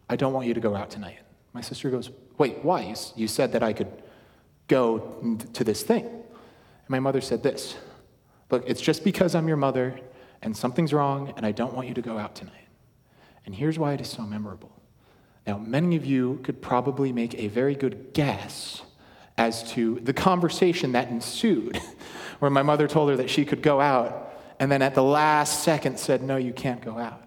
I 0.09 0.17
don't 0.17 0.33
want 0.33 0.47
you 0.47 0.55
to 0.55 0.61
go 0.61 0.75
out 0.75 0.91
tonight. 0.91 1.19
My 1.53 1.61
sister 1.61 1.91
goes, 1.91 2.11
Wait, 2.39 2.65
why? 2.65 2.95
You 3.15 3.29
said 3.29 3.53
that 3.53 3.63
I 3.63 3.73
could 3.73 4.03
go 4.69 5.39
to 5.53 5.65
this 5.65 5.83
thing. 5.83 6.05
And 6.05 6.89
my 6.89 7.01
mother 7.01 7.21
said 7.21 7.43
this 7.43 7.77
Look, 8.51 8.65
it's 8.67 8.81
just 8.81 9.05
because 9.05 9.35
I'm 9.35 9.49
your 9.49 9.57
mother 9.57 9.99
and 10.43 10.57
something's 10.57 10.93
wrong 10.93 11.33
and 11.37 11.47
I 11.47 11.53
don't 11.53 11.75
want 11.75 11.89
you 11.89 11.95
to 11.95 12.03
go 12.03 12.19
out 12.19 12.35
tonight. 12.35 12.69
And 13.47 13.55
here's 13.55 13.79
why 13.79 13.93
it 13.95 14.01
is 14.01 14.09
so 14.09 14.23
memorable. 14.23 14.73
Now, 15.47 15.59
many 15.59 15.97
of 15.97 16.05
you 16.05 16.41
could 16.45 16.63
probably 16.63 17.13
make 17.13 17.35
a 17.35 17.49
very 17.49 17.75
good 17.75 18.13
guess 18.13 18.83
as 19.43 19.65
to 19.73 19.99
the 20.01 20.13
conversation 20.13 20.93
that 20.93 21.09
ensued, 21.09 21.77
where 22.39 22.51
my 22.51 22.63
mother 22.63 22.87
told 22.87 23.11
her 23.11 23.17
that 23.17 23.29
she 23.29 23.45
could 23.45 23.61
go 23.61 23.81
out, 23.81 24.33
and 24.61 24.71
then 24.71 24.83
at 24.83 24.95
the 24.95 25.03
last 25.03 25.65
second 25.65 25.99
said, 25.99 26.23
No, 26.23 26.37
you 26.37 26.53
can't 26.53 26.81
go 26.81 26.97
out. 26.97 27.21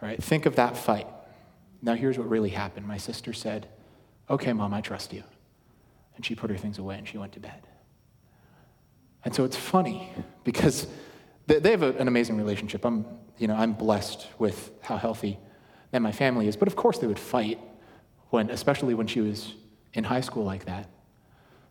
All 0.00 0.08
right, 0.08 0.22
think 0.22 0.46
of 0.46 0.56
that 0.56 0.78
fight. 0.78 1.06
Now, 1.82 1.94
here's 1.94 2.16
what 2.16 2.28
really 2.28 2.48
happened. 2.48 2.86
My 2.86 2.96
sister 2.96 3.34
said, 3.34 3.68
Okay, 4.30 4.54
mom, 4.54 4.72
I 4.72 4.80
trust 4.80 5.12
you. 5.12 5.22
And 6.16 6.24
she 6.24 6.34
put 6.34 6.48
her 6.48 6.56
things 6.56 6.78
away 6.78 6.96
and 6.96 7.06
she 7.06 7.18
went 7.18 7.32
to 7.32 7.40
bed. 7.40 7.66
And 9.26 9.34
so 9.34 9.44
it's 9.44 9.56
funny 9.56 10.10
because 10.42 10.86
they 11.46 11.70
have 11.70 11.82
an 11.82 12.08
amazing 12.08 12.38
relationship. 12.38 12.86
I'm, 12.86 13.04
you 13.36 13.46
know, 13.46 13.56
I'm 13.56 13.74
blessed 13.74 14.26
with 14.38 14.70
how 14.80 14.96
healthy 14.96 15.38
that 15.90 16.00
my 16.00 16.12
family 16.12 16.48
is. 16.48 16.56
But 16.56 16.68
of 16.68 16.76
course, 16.76 16.98
they 16.98 17.06
would 17.06 17.18
fight 17.18 17.58
when, 18.30 18.48
especially 18.48 18.94
when 18.94 19.06
she 19.06 19.20
was 19.20 19.54
in 19.94 20.04
high 20.04 20.20
school 20.20 20.44
like 20.44 20.66
that. 20.66 20.88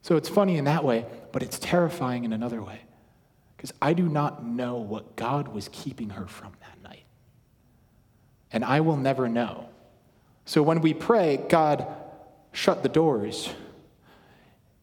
So 0.01 0.17
it's 0.17 0.27
funny 0.27 0.57
in 0.57 0.65
that 0.65 0.83
way, 0.83 1.05
but 1.31 1.43
it's 1.43 1.59
terrifying 1.59 2.23
in 2.23 2.33
another 2.33 2.61
way. 2.61 2.81
Because 3.55 3.73
I 3.81 3.93
do 3.93 4.09
not 4.09 4.45
know 4.45 4.75
what 4.75 5.15
God 5.15 5.47
was 5.47 5.69
keeping 5.71 6.09
her 6.09 6.27
from 6.27 6.51
that 6.61 6.81
night. 6.83 7.03
And 8.51 8.65
I 8.65 8.81
will 8.81 8.97
never 8.97 9.29
know. 9.29 9.69
So 10.45 10.61
when 10.61 10.81
we 10.81 10.93
pray, 10.93 11.37
God, 11.47 11.87
shut 12.51 12.83
the 12.83 12.89
doors, 12.89 13.49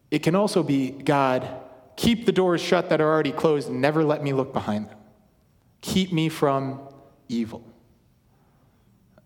it 0.09 0.19
can 0.19 0.35
also 0.35 0.63
be, 0.63 0.89
God, 0.89 1.47
keep 1.95 2.25
the 2.25 2.31
doors 2.31 2.61
shut 2.61 2.89
that 2.89 2.99
are 2.99 3.07
already 3.07 3.31
closed 3.31 3.69
never 3.69 4.03
let 4.03 4.23
me 4.23 4.33
look 4.33 4.53
behind 4.53 4.89
them. 4.89 4.97
Keep 5.81 6.11
me 6.11 6.29
from 6.29 6.81
evil. 7.29 7.63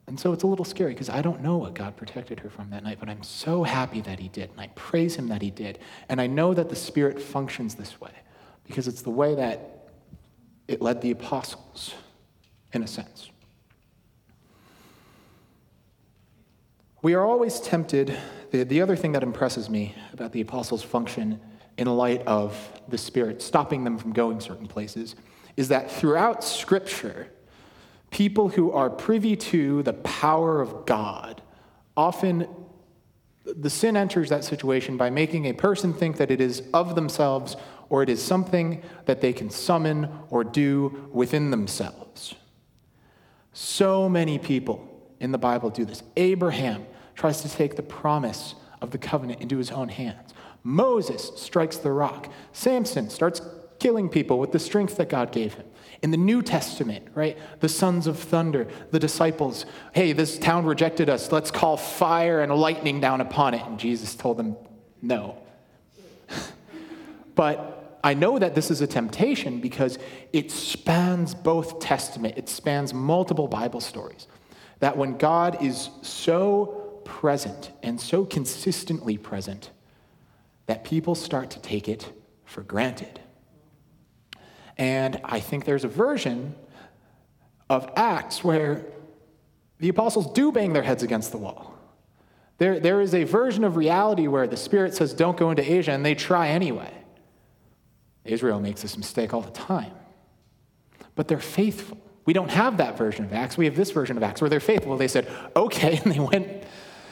And 0.07 0.19
so 0.19 0.33
it's 0.33 0.43
a 0.43 0.47
little 0.47 0.65
scary 0.65 0.93
because 0.93 1.09
I 1.09 1.21
don't 1.21 1.41
know 1.41 1.57
what 1.57 1.73
God 1.73 1.95
protected 1.97 2.39
her 2.41 2.49
from 2.49 2.69
that 2.69 2.83
night, 2.83 2.97
but 2.99 3.09
I'm 3.09 3.23
so 3.23 3.63
happy 3.63 4.01
that 4.01 4.19
He 4.19 4.27
did. 4.27 4.51
And 4.51 4.61
I 4.61 4.67
praise 4.75 5.15
Him 5.15 5.29
that 5.29 5.41
He 5.41 5.49
did. 5.49 5.79
And 6.09 6.21
I 6.21 6.27
know 6.27 6.53
that 6.53 6.69
the 6.69 6.75
Spirit 6.75 7.19
functions 7.19 7.75
this 7.75 7.99
way 7.99 8.11
because 8.65 8.87
it's 8.87 9.01
the 9.01 9.09
way 9.09 9.35
that 9.35 9.89
it 10.67 10.81
led 10.81 11.01
the 11.01 11.11
apostles, 11.11 11.93
in 12.73 12.83
a 12.83 12.87
sense. 12.87 13.29
We 17.01 17.13
are 17.13 17.23
always 17.23 17.59
tempted. 17.59 18.17
The, 18.51 18.63
the 18.63 18.81
other 18.81 18.95
thing 18.95 19.11
that 19.11 19.23
impresses 19.23 19.69
me 19.69 19.95
about 20.11 20.31
the 20.31 20.41
apostles' 20.41 20.81
function 20.81 21.39
in 21.77 21.87
light 21.87 22.25
of 22.25 22.57
the 22.87 22.97
Spirit 22.97 23.41
stopping 23.41 23.83
them 23.83 23.97
from 23.97 24.13
going 24.13 24.39
certain 24.39 24.67
places 24.67 25.15
is 25.57 25.67
that 25.67 25.91
throughout 25.91 26.43
Scripture, 26.43 27.29
people 28.15 28.47
who 28.47 28.71
are 28.71 28.89
privy 28.89 29.35
to 29.35 29.83
the 29.83 29.91
power 29.91 30.61
of 30.61 30.85
God 30.85 31.41
often 31.97 32.47
the 33.43 33.69
sin 33.69 33.97
enters 33.97 34.29
that 34.29 34.41
situation 34.41 34.95
by 34.95 35.09
making 35.09 35.43
a 35.45 35.51
person 35.51 35.93
think 35.93 36.15
that 36.15 36.31
it 36.31 36.39
is 36.39 36.63
of 36.73 36.95
themselves 36.95 37.57
or 37.89 38.01
it 38.01 38.07
is 38.07 38.23
something 38.23 38.81
that 39.03 39.19
they 39.19 39.33
can 39.33 39.49
summon 39.49 40.07
or 40.29 40.45
do 40.45 41.09
within 41.11 41.51
themselves. 41.51 42.35
So 43.51 44.07
many 44.07 44.39
people 44.39 45.11
in 45.19 45.33
the 45.33 45.37
Bible 45.37 45.69
do 45.69 45.83
this. 45.83 46.01
Abraham 46.15 46.85
tries 47.15 47.41
to 47.41 47.49
take 47.49 47.75
the 47.75 47.83
promise 47.83 48.55
of 48.81 48.91
the 48.91 48.97
covenant 48.97 49.41
into 49.41 49.57
his 49.57 49.71
own 49.71 49.89
hands. 49.89 50.33
Moses 50.63 51.33
strikes 51.35 51.75
the 51.75 51.91
rock. 51.91 52.31
Samson 52.53 53.09
starts 53.09 53.41
killing 53.77 54.07
people 54.07 54.39
with 54.39 54.53
the 54.53 54.59
strength 54.59 54.95
that 54.95 55.09
God 55.09 55.33
gave 55.33 55.55
him. 55.55 55.65
In 56.05 56.11
the 56.11 56.17
New 56.17 56.43
Testament, 56.43 57.07
right, 57.15 57.35
the 57.61 57.67
sons 57.67 58.05
of 58.05 58.19
thunder, 58.19 58.67
the 58.91 58.99
disciples, 58.99 59.65
hey, 59.91 60.13
this 60.13 60.37
town 60.37 60.67
rejected 60.67 61.09
us. 61.09 61.31
Let's 61.31 61.49
call 61.49 61.77
fire 61.77 62.41
and 62.41 62.53
lightning 62.53 63.01
down 63.01 63.21
upon 63.21 63.55
it. 63.55 63.63
And 63.65 63.79
Jesus 63.79 64.13
told 64.13 64.37
them, 64.37 64.55
no. 65.01 65.35
but 67.35 67.99
I 68.03 68.13
know 68.13 68.37
that 68.37 68.53
this 68.53 68.69
is 68.69 68.81
a 68.81 68.87
temptation 68.87 69.59
because 69.59 69.97
it 70.31 70.51
spans 70.51 71.33
both 71.33 71.79
Testament, 71.79 72.37
it 72.37 72.49
spans 72.49 72.93
multiple 72.93 73.47
Bible 73.47 73.81
stories. 73.81 74.27
That 74.81 74.97
when 74.97 75.17
God 75.17 75.63
is 75.63 75.89
so 76.03 77.01
present 77.03 77.71
and 77.81 77.99
so 77.99 78.25
consistently 78.25 79.17
present, 79.17 79.71
that 80.67 80.83
people 80.83 81.15
start 81.15 81.49
to 81.49 81.59
take 81.59 81.89
it 81.89 82.13
for 82.45 82.61
granted. 82.61 83.21
And 84.77 85.19
I 85.23 85.39
think 85.39 85.65
there's 85.65 85.83
a 85.83 85.89
version 85.89 86.55
of 87.69 87.89
Acts 87.95 88.43
where 88.43 88.85
the 89.79 89.89
apostles 89.89 90.31
do 90.33 90.51
bang 90.51 90.73
their 90.73 90.83
heads 90.83 91.03
against 91.03 91.31
the 91.31 91.37
wall. 91.37 91.73
There, 92.57 92.79
there 92.79 93.01
is 93.01 93.13
a 93.13 93.23
version 93.25 93.63
of 93.63 93.75
reality 93.75 94.27
where 94.27 94.47
the 94.47 94.57
Spirit 94.57 94.93
says, 94.93 95.13
don't 95.13 95.35
go 95.35 95.49
into 95.49 95.69
Asia, 95.69 95.91
and 95.91 96.05
they 96.05 96.15
try 96.15 96.49
anyway. 96.49 96.91
Israel 98.23 98.59
makes 98.59 98.81
this 98.81 98.97
mistake 98.97 99.33
all 99.33 99.41
the 99.41 99.51
time. 99.51 99.91
But 101.15 101.27
they're 101.27 101.39
faithful. 101.39 101.97
We 102.25 102.33
don't 102.33 102.49
have 102.49 102.77
that 102.77 102.97
version 102.97 103.25
of 103.25 103.33
Acts. 103.33 103.57
We 103.57 103.65
have 103.65 103.75
this 103.75 103.91
version 103.91 104.17
of 104.17 104.23
Acts 104.23 104.41
where 104.41 104.49
they're 104.49 104.59
faithful. 104.59 104.97
They 104.97 105.07
said, 105.07 105.27
okay, 105.55 105.97
and 106.03 106.11
they 106.11 106.19
went 106.19 106.63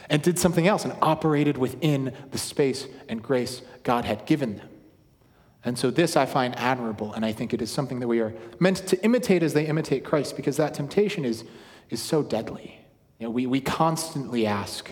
and 0.08 0.22
did 0.22 0.38
something 0.38 0.66
else 0.66 0.84
and 0.84 0.94
operated 1.00 1.56
within 1.56 2.12
the 2.30 2.38
space 2.38 2.86
and 3.08 3.22
grace 3.22 3.62
God 3.82 4.04
had 4.04 4.26
given 4.26 4.56
them. 4.56 4.68
And 5.64 5.78
so, 5.78 5.90
this 5.90 6.16
I 6.16 6.26
find 6.26 6.54
admirable, 6.58 7.14
and 7.14 7.24
I 7.24 7.32
think 7.32 7.54
it 7.54 7.62
is 7.62 7.70
something 7.70 8.00
that 8.00 8.08
we 8.08 8.20
are 8.20 8.34
meant 8.58 8.86
to 8.88 9.02
imitate 9.02 9.42
as 9.42 9.54
they 9.54 9.66
imitate 9.66 10.04
Christ, 10.04 10.36
because 10.36 10.58
that 10.58 10.74
temptation 10.74 11.24
is, 11.24 11.44
is 11.88 12.02
so 12.02 12.22
deadly. 12.22 12.84
You 13.18 13.26
know, 13.26 13.30
we, 13.30 13.46
we 13.46 13.60
constantly 13.60 14.46
ask 14.46 14.90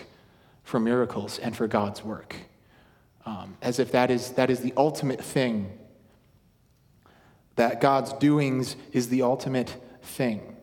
for 0.63 0.79
miracles 0.79 1.37
and 1.37 1.55
for 1.55 1.67
God's 1.67 2.03
work, 2.03 2.35
um, 3.25 3.57
as 3.61 3.77
if 3.77 3.91
that 3.91 4.09
is, 4.09 4.31
that 4.31 4.49
is 4.49 4.61
the 4.61 4.73
ultimate 4.75 5.23
thing, 5.23 5.77
that 7.55 7.79
God's 7.79 8.13
doings 8.13 8.75
is 8.91 9.09
the 9.09 9.21
ultimate 9.21 9.75
thing. 10.01 10.55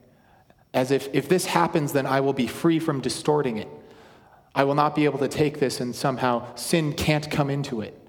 As 0.72 0.90
if 0.90 1.08
if 1.12 1.28
this 1.28 1.46
happens, 1.46 1.92
then 1.92 2.06
I 2.06 2.20
will 2.20 2.32
be 2.32 2.46
free 2.46 2.78
from 2.78 3.00
distorting 3.00 3.56
it. 3.56 3.68
I 4.54 4.64
will 4.64 4.74
not 4.74 4.94
be 4.94 5.04
able 5.04 5.18
to 5.18 5.28
take 5.28 5.60
this 5.60 5.80
and 5.80 5.94
somehow 5.94 6.54
sin 6.54 6.92
can't 6.92 7.30
come 7.30 7.50
into 7.50 7.80
it. 7.80 7.99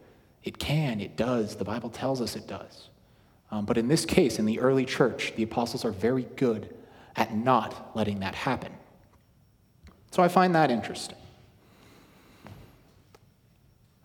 It 0.43 0.57
can, 0.57 0.99
it 0.99 1.15
does. 1.15 1.55
The 1.55 1.65
Bible 1.65 1.89
tells 1.89 2.21
us 2.21 2.35
it 2.35 2.47
does. 2.47 2.89
Um, 3.51 3.65
but 3.65 3.77
in 3.77 3.87
this 3.87 4.05
case, 4.05 4.39
in 4.39 4.45
the 4.45 4.59
early 4.59 4.85
church, 4.85 5.33
the 5.35 5.43
apostles 5.43 5.85
are 5.85 5.91
very 5.91 6.23
good 6.35 6.73
at 7.15 7.35
not 7.35 7.91
letting 7.95 8.19
that 8.21 8.33
happen. 8.33 8.71
So 10.11 10.23
I 10.23 10.27
find 10.27 10.55
that 10.55 10.71
interesting. 10.71 11.17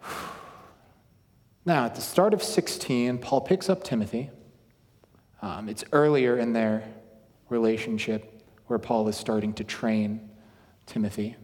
Now, 1.65 1.85
at 1.87 1.97
the 1.97 2.01
start 2.01 2.33
of 2.33 2.45
16, 2.45 3.19
Paul 3.19 3.41
picks 3.41 3.69
up 3.69 3.83
Timothy. 3.83 4.31
Um, 5.43 5.69
it's 5.69 5.83
earlier 5.91 6.39
in 6.39 6.53
their 6.53 6.85
relationship 7.49 8.41
where 8.69 8.79
Paul 8.79 9.09
is 9.09 9.17
starting 9.17 9.53
to 9.55 9.65
train 9.65 10.31
Timothy. 10.87 11.35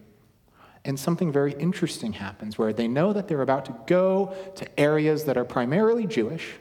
And 0.85 0.99
something 0.99 1.31
very 1.31 1.53
interesting 1.53 2.13
happens 2.13 2.57
where 2.57 2.73
they 2.73 2.87
know 2.87 3.13
that 3.13 3.27
they're 3.27 3.41
about 3.41 3.65
to 3.65 3.75
go 3.87 4.35
to 4.55 4.79
areas 4.79 5.23
that 5.25 5.37
are 5.37 5.45
primarily 5.45 6.05
Jewish. 6.05 6.55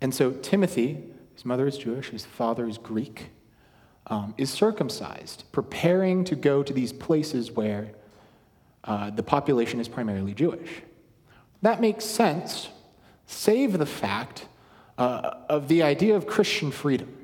And 0.00 0.14
so 0.14 0.32
Timothy, 0.32 1.04
his 1.34 1.44
mother 1.44 1.66
is 1.66 1.76
Jewish, 1.76 2.10
his 2.10 2.24
father 2.24 2.66
is 2.66 2.78
Greek, 2.78 3.30
um, 4.06 4.34
is 4.38 4.50
circumcised, 4.50 5.44
preparing 5.52 6.24
to 6.24 6.34
go 6.34 6.62
to 6.62 6.72
these 6.72 6.92
places 6.92 7.52
where 7.52 7.92
uh, 8.84 9.10
the 9.10 9.22
population 9.22 9.78
is 9.78 9.88
primarily 9.88 10.34
Jewish. 10.34 10.82
That 11.60 11.80
makes 11.80 12.04
sense, 12.04 12.68
save 13.26 13.78
the 13.78 13.86
fact 13.86 14.48
uh, 14.98 15.36
of 15.48 15.68
the 15.68 15.82
idea 15.82 16.16
of 16.16 16.26
Christian 16.26 16.70
freedom. 16.70 17.16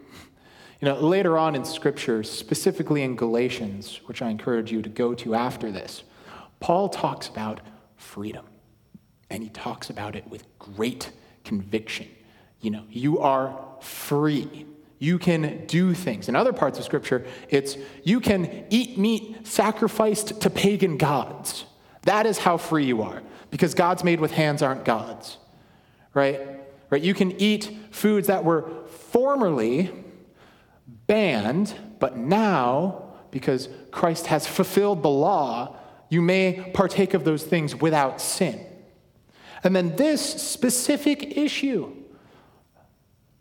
You 0.80 0.88
know, 0.88 1.00
later 1.00 1.36
on 1.36 1.54
in 1.56 1.64
Scripture, 1.64 2.22
specifically 2.22 3.02
in 3.02 3.16
Galatians, 3.16 4.00
which 4.06 4.22
I 4.22 4.30
encourage 4.30 4.70
you 4.70 4.80
to 4.82 4.88
go 4.88 5.14
to 5.14 5.34
after 5.34 5.72
this, 5.72 6.04
Paul 6.60 6.88
talks 6.88 7.28
about 7.28 7.60
freedom. 7.96 8.44
And 9.30 9.42
he 9.42 9.50
talks 9.50 9.90
about 9.90 10.16
it 10.16 10.26
with 10.28 10.46
great 10.58 11.10
conviction. 11.44 12.08
You 12.60 12.70
know, 12.70 12.84
you 12.88 13.18
are 13.18 13.58
free. 13.80 14.66
You 14.98 15.18
can 15.18 15.66
do 15.66 15.94
things. 15.94 16.28
In 16.28 16.34
other 16.34 16.52
parts 16.52 16.78
of 16.78 16.84
Scripture, 16.84 17.26
it's 17.50 17.76
you 18.04 18.20
can 18.20 18.64
eat 18.70 18.98
meat 18.98 19.46
sacrificed 19.46 20.40
to 20.40 20.50
pagan 20.50 20.96
gods. 20.96 21.66
That 22.02 22.24
is 22.24 22.38
how 22.38 22.56
free 22.56 22.86
you 22.86 23.02
are, 23.02 23.22
because 23.50 23.74
gods 23.74 24.02
made 24.02 24.18
with 24.18 24.30
hands 24.30 24.62
aren't 24.62 24.84
gods, 24.84 25.36
right? 26.14 26.40
Right? 26.88 27.02
You 27.02 27.12
can 27.12 27.32
eat 27.40 27.70
foods 27.90 28.28
that 28.28 28.44
were 28.44 28.70
formerly 28.86 29.92
banned, 31.08 31.74
but 31.98 32.16
now, 32.16 33.02
because 33.32 33.68
Christ 33.90 34.28
has 34.28 34.46
fulfilled 34.46 35.02
the 35.02 35.08
law, 35.08 35.76
you 36.08 36.22
may 36.22 36.70
partake 36.72 37.14
of 37.14 37.24
those 37.24 37.42
things 37.42 37.74
without 37.74 38.20
sin. 38.20 38.64
And 39.64 39.74
then 39.74 39.96
this 39.96 40.22
specific 40.22 41.36
issue, 41.36 41.92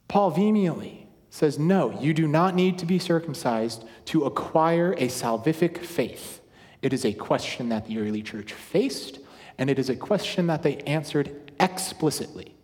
Paul 0.08 0.32
vehemently 0.32 1.08
says, 1.30 1.60
no, 1.60 2.00
you 2.02 2.14
do 2.14 2.28
not 2.28 2.56
need 2.56 2.80
to 2.80 2.86
be 2.86 2.98
circumcised 2.98 3.86
to 4.06 4.26
acquire 4.26 4.94
a 4.94 5.08
salvific 5.08 5.78
faith. 5.78 6.42
It 6.82 6.94
is 6.94 7.06
a 7.06 7.14
question 7.14 7.70
that 7.70 7.86
the 7.86 8.00
early 8.00 8.24
church 8.24 8.54
faced, 8.54 9.20
and 9.58 9.70
it 9.70 9.78
is 9.78 9.90
a 9.90 9.96
question 9.96 10.48
that 10.48 10.64
they 10.64 10.78
answered 10.80 11.52
explicitly. 11.60 12.56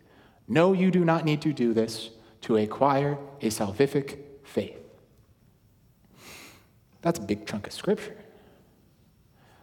No, 0.48 0.72
you 0.72 0.90
do 0.90 1.04
not 1.04 1.24
need 1.24 1.42
to 1.42 1.52
do 1.52 1.72
this 1.72 2.10
to 2.42 2.56
acquire 2.56 3.18
a 3.40 3.46
salvific 3.46 4.18
faith. 4.42 4.83
That's 7.04 7.18
a 7.18 7.22
big 7.22 7.46
chunk 7.46 7.66
of 7.66 7.74
scripture. 7.74 8.16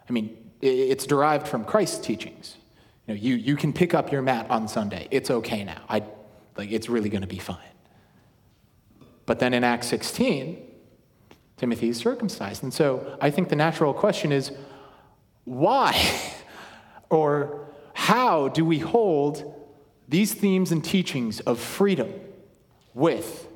I 0.08 0.14
mean, 0.14 0.38
it's 0.62 1.08
derived 1.08 1.48
from 1.48 1.66
Christ's 1.66 1.98
teachings. 1.98 2.56
You 3.08 3.16
know, 3.16 3.20
you, 3.20 3.34
you 3.34 3.56
can 3.56 3.74
pick 3.74 3.96
up 3.96 4.12
your 4.12 4.22
mat 4.22 4.46
on 4.52 4.68
Sunday. 4.68 5.08
It's 5.10 5.32
okay 5.32 5.64
now. 5.64 5.82
I, 5.90 6.04
like, 6.56 6.72
it's 6.72 6.88
really 6.88 7.10
going 7.10 7.22
to 7.22 7.28
be 7.28 7.40
fine. 7.40 7.58
But 9.26 9.40
then 9.40 9.56
in 9.56 9.64
Acts 9.64 9.88
16, 9.88 10.62
Timothy 11.58 11.90
is 11.90 11.98
circumcised. 11.98 12.62
And 12.62 12.72
so 12.72 13.18
I 13.20 13.32
think 13.32 13.50
the 13.50 13.56
natural 13.56 13.92
question 13.92 14.32
is 14.32 14.52
why 15.46 16.00
or 17.10 17.68
how 17.94 18.50
do 18.50 18.64
we 18.64 18.78
hold 18.78 19.52
these 20.08 20.36
themes 20.36 20.72
and 20.72 20.86
teachings 20.86 21.40
of 21.40 21.60
freedom 21.60 22.14
with 22.94 23.48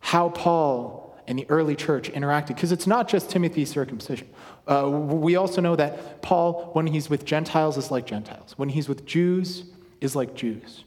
how 0.00 0.28
Paul 0.28 0.99
and 1.30 1.38
the 1.38 1.46
early 1.48 1.76
church 1.76 2.10
interacted, 2.10 2.48
because 2.48 2.72
it's 2.72 2.88
not 2.88 3.06
just 3.06 3.30
Timothy's 3.30 3.70
circumcision. 3.70 4.28
Uh, 4.66 4.90
we 4.90 5.36
also 5.36 5.60
know 5.60 5.76
that 5.76 6.20
Paul, 6.22 6.70
when 6.72 6.88
he's 6.88 7.08
with 7.08 7.24
Gentiles, 7.24 7.76
is 7.76 7.88
like 7.92 8.04
Gentiles. 8.04 8.54
When 8.56 8.68
he's 8.68 8.88
with 8.88 9.06
Jews, 9.06 9.62
is 10.00 10.16
like 10.16 10.34
Jews. 10.34 10.84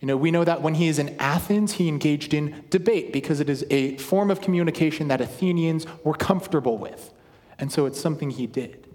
You 0.00 0.08
know, 0.08 0.16
we 0.16 0.30
know 0.30 0.42
that 0.42 0.62
when 0.62 0.72
he 0.72 0.88
is 0.88 0.98
in 0.98 1.14
Athens, 1.18 1.72
he 1.72 1.86
engaged 1.86 2.32
in 2.32 2.64
debate 2.70 3.12
because 3.12 3.40
it 3.40 3.50
is 3.50 3.62
a 3.68 3.98
form 3.98 4.30
of 4.30 4.40
communication 4.40 5.08
that 5.08 5.20
Athenians 5.20 5.86
were 6.02 6.14
comfortable 6.14 6.78
with. 6.78 7.12
And 7.58 7.70
so 7.70 7.84
it's 7.84 8.00
something 8.00 8.30
he 8.30 8.46
did. 8.46 8.86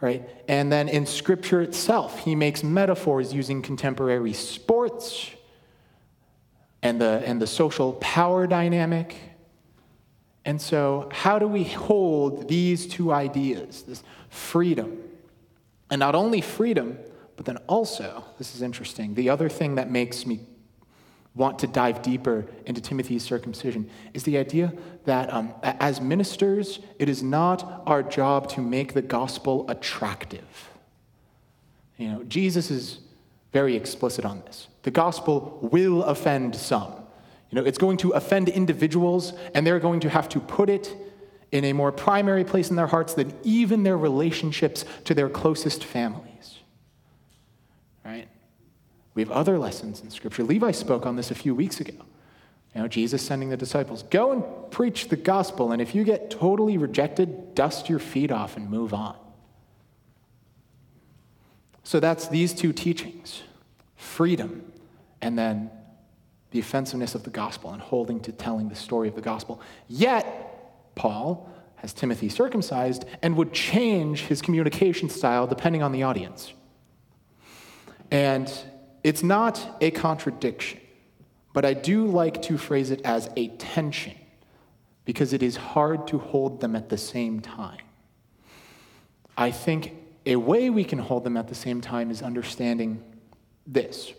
Right? 0.00 0.28
And 0.46 0.70
then 0.70 0.88
in 0.88 1.04
scripture 1.04 1.62
itself, 1.62 2.20
he 2.20 2.36
makes 2.36 2.62
metaphors 2.62 3.34
using 3.34 3.62
contemporary 3.62 4.34
sports 4.34 5.32
and 6.80 7.00
the, 7.00 7.24
and 7.26 7.42
the 7.42 7.48
social 7.48 7.94
power 7.94 8.46
dynamic 8.46 9.16
and 10.48 10.58
so, 10.58 11.10
how 11.12 11.38
do 11.38 11.46
we 11.46 11.64
hold 11.64 12.48
these 12.48 12.86
two 12.86 13.12
ideas, 13.12 13.82
this 13.82 14.02
freedom, 14.30 14.96
and 15.90 16.00
not 16.00 16.14
only 16.14 16.40
freedom, 16.40 16.98
but 17.36 17.44
then 17.44 17.58
also, 17.66 18.24
this 18.38 18.54
is 18.54 18.62
interesting, 18.62 19.12
the 19.12 19.28
other 19.28 19.50
thing 19.50 19.74
that 19.74 19.90
makes 19.90 20.24
me 20.24 20.40
want 21.34 21.58
to 21.58 21.66
dive 21.66 22.00
deeper 22.00 22.46
into 22.64 22.80
Timothy's 22.80 23.22
circumcision 23.22 23.90
is 24.14 24.22
the 24.22 24.38
idea 24.38 24.72
that 25.04 25.30
um, 25.34 25.52
as 25.62 26.00
ministers, 26.00 26.80
it 26.98 27.10
is 27.10 27.22
not 27.22 27.82
our 27.84 28.02
job 28.02 28.48
to 28.52 28.62
make 28.62 28.94
the 28.94 29.02
gospel 29.02 29.68
attractive. 29.68 30.70
You 31.98 32.08
know, 32.08 32.24
Jesus 32.24 32.70
is 32.70 33.00
very 33.52 33.76
explicit 33.76 34.24
on 34.24 34.40
this. 34.46 34.68
The 34.84 34.92
gospel 34.92 35.58
will 35.60 36.04
offend 36.04 36.56
some. 36.56 36.94
You 37.50 37.56
know, 37.56 37.64
it's 37.64 37.78
going 37.78 37.96
to 37.98 38.10
offend 38.10 38.48
individuals, 38.48 39.32
and 39.54 39.66
they're 39.66 39.80
going 39.80 40.00
to 40.00 40.10
have 40.10 40.28
to 40.30 40.40
put 40.40 40.68
it 40.68 40.94
in 41.50 41.64
a 41.64 41.72
more 41.72 41.90
primary 41.90 42.44
place 42.44 42.68
in 42.68 42.76
their 42.76 42.86
hearts 42.86 43.14
than 43.14 43.34
even 43.42 43.82
their 43.82 43.96
relationships 43.96 44.84
to 45.04 45.14
their 45.14 45.30
closest 45.30 45.82
families. 45.82 46.58
Right? 48.04 48.28
We 49.14 49.22
have 49.22 49.30
other 49.30 49.58
lessons 49.58 50.02
in 50.02 50.10
Scripture. 50.10 50.44
Levi 50.44 50.72
spoke 50.72 51.06
on 51.06 51.16
this 51.16 51.30
a 51.30 51.34
few 51.34 51.54
weeks 51.54 51.80
ago. 51.80 51.94
You 52.74 52.82
know, 52.82 52.88
Jesus 52.88 53.22
sending 53.22 53.48
the 53.48 53.56
disciples, 53.56 54.02
go 54.04 54.30
and 54.30 54.70
preach 54.70 55.08
the 55.08 55.16
gospel, 55.16 55.72
and 55.72 55.80
if 55.80 55.94
you 55.94 56.04
get 56.04 56.30
totally 56.30 56.76
rejected, 56.76 57.54
dust 57.54 57.88
your 57.88 57.98
feet 57.98 58.30
off 58.30 58.58
and 58.58 58.68
move 58.68 58.92
on. 58.92 59.16
So 61.82 61.98
that's 61.98 62.28
these 62.28 62.52
two 62.52 62.74
teachings 62.74 63.42
freedom 63.96 64.70
and 65.20 65.38
then 65.38 65.70
the 66.50 66.58
offensiveness 66.58 67.14
of 67.14 67.24
the 67.24 67.30
gospel 67.30 67.72
and 67.72 67.82
holding 67.82 68.20
to 68.20 68.32
telling 68.32 68.68
the 68.68 68.74
story 68.74 69.08
of 69.08 69.14
the 69.14 69.20
gospel. 69.20 69.60
Yet, 69.86 70.94
Paul 70.94 71.50
has 71.76 71.92
Timothy 71.92 72.28
circumcised 72.28 73.04
and 73.22 73.36
would 73.36 73.52
change 73.52 74.22
his 74.22 74.42
communication 74.42 75.08
style 75.08 75.46
depending 75.46 75.82
on 75.82 75.92
the 75.92 76.02
audience. 76.02 76.52
And 78.10 78.52
it's 79.04 79.22
not 79.22 79.76
a 79.80 79.90
contradiction, 79.90 80.80
but 81.52 81.64
I 81.64 81.74
do 81.74 82.06
like 82.06 82.42
to 82.42 82.58
phrase 82.58 82.90
it 82.90 83.02
as 83.04 83.30
a 83.36 83.48
tension 83.48 84.14
because 85.04 85.32
it 85.32 85.42
is 85.42 85.56
hard 85.56 86.06
to 86.08 86.18
hold 86.18 86.60
them 86.60 86.74
at 86.74 86.88
the 86.88 86.98
same 86.98 87.40
time. 87.40 87.78
I 89.36 89.50
think 89.50 89.94
a 90.26 90.36
way 90.36 90.68
we 90.68 90.84
can 90.84 90.98
hold 90.98 91.24
them 91.24 91.36
at 91.36 91.48
the 91.48 91.54
same 91.54 91.80
time 91.80 92.10
is 92.10 92.22
understanding 92.22 93.02
this 93.66 94.12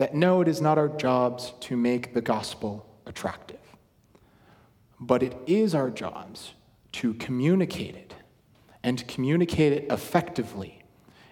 that 0.00 0.14
no, 0.14 0.40
it 0.40 0.48
is 0.48 0.62
not 0.62 0.78
our 0.78 0.88
jobs 0.88 1.52
to 1.60 1.76
make 1.76 2.14
the 2.14 2.22
gospel 2.22 2.86
attractive, 3.04 3.60
but 4.98 5.22
it 5.22 5.36
is 5.46 5.74
our 5.74 5.90
jobs 5.90 6.54
to 6.92 7.12
communicate 7.14 7.94
it 7.94 8.14
and 8.82 9.06
communicate 9.06 9.74
it 9.74 9.92
effectively. 9.92 10.82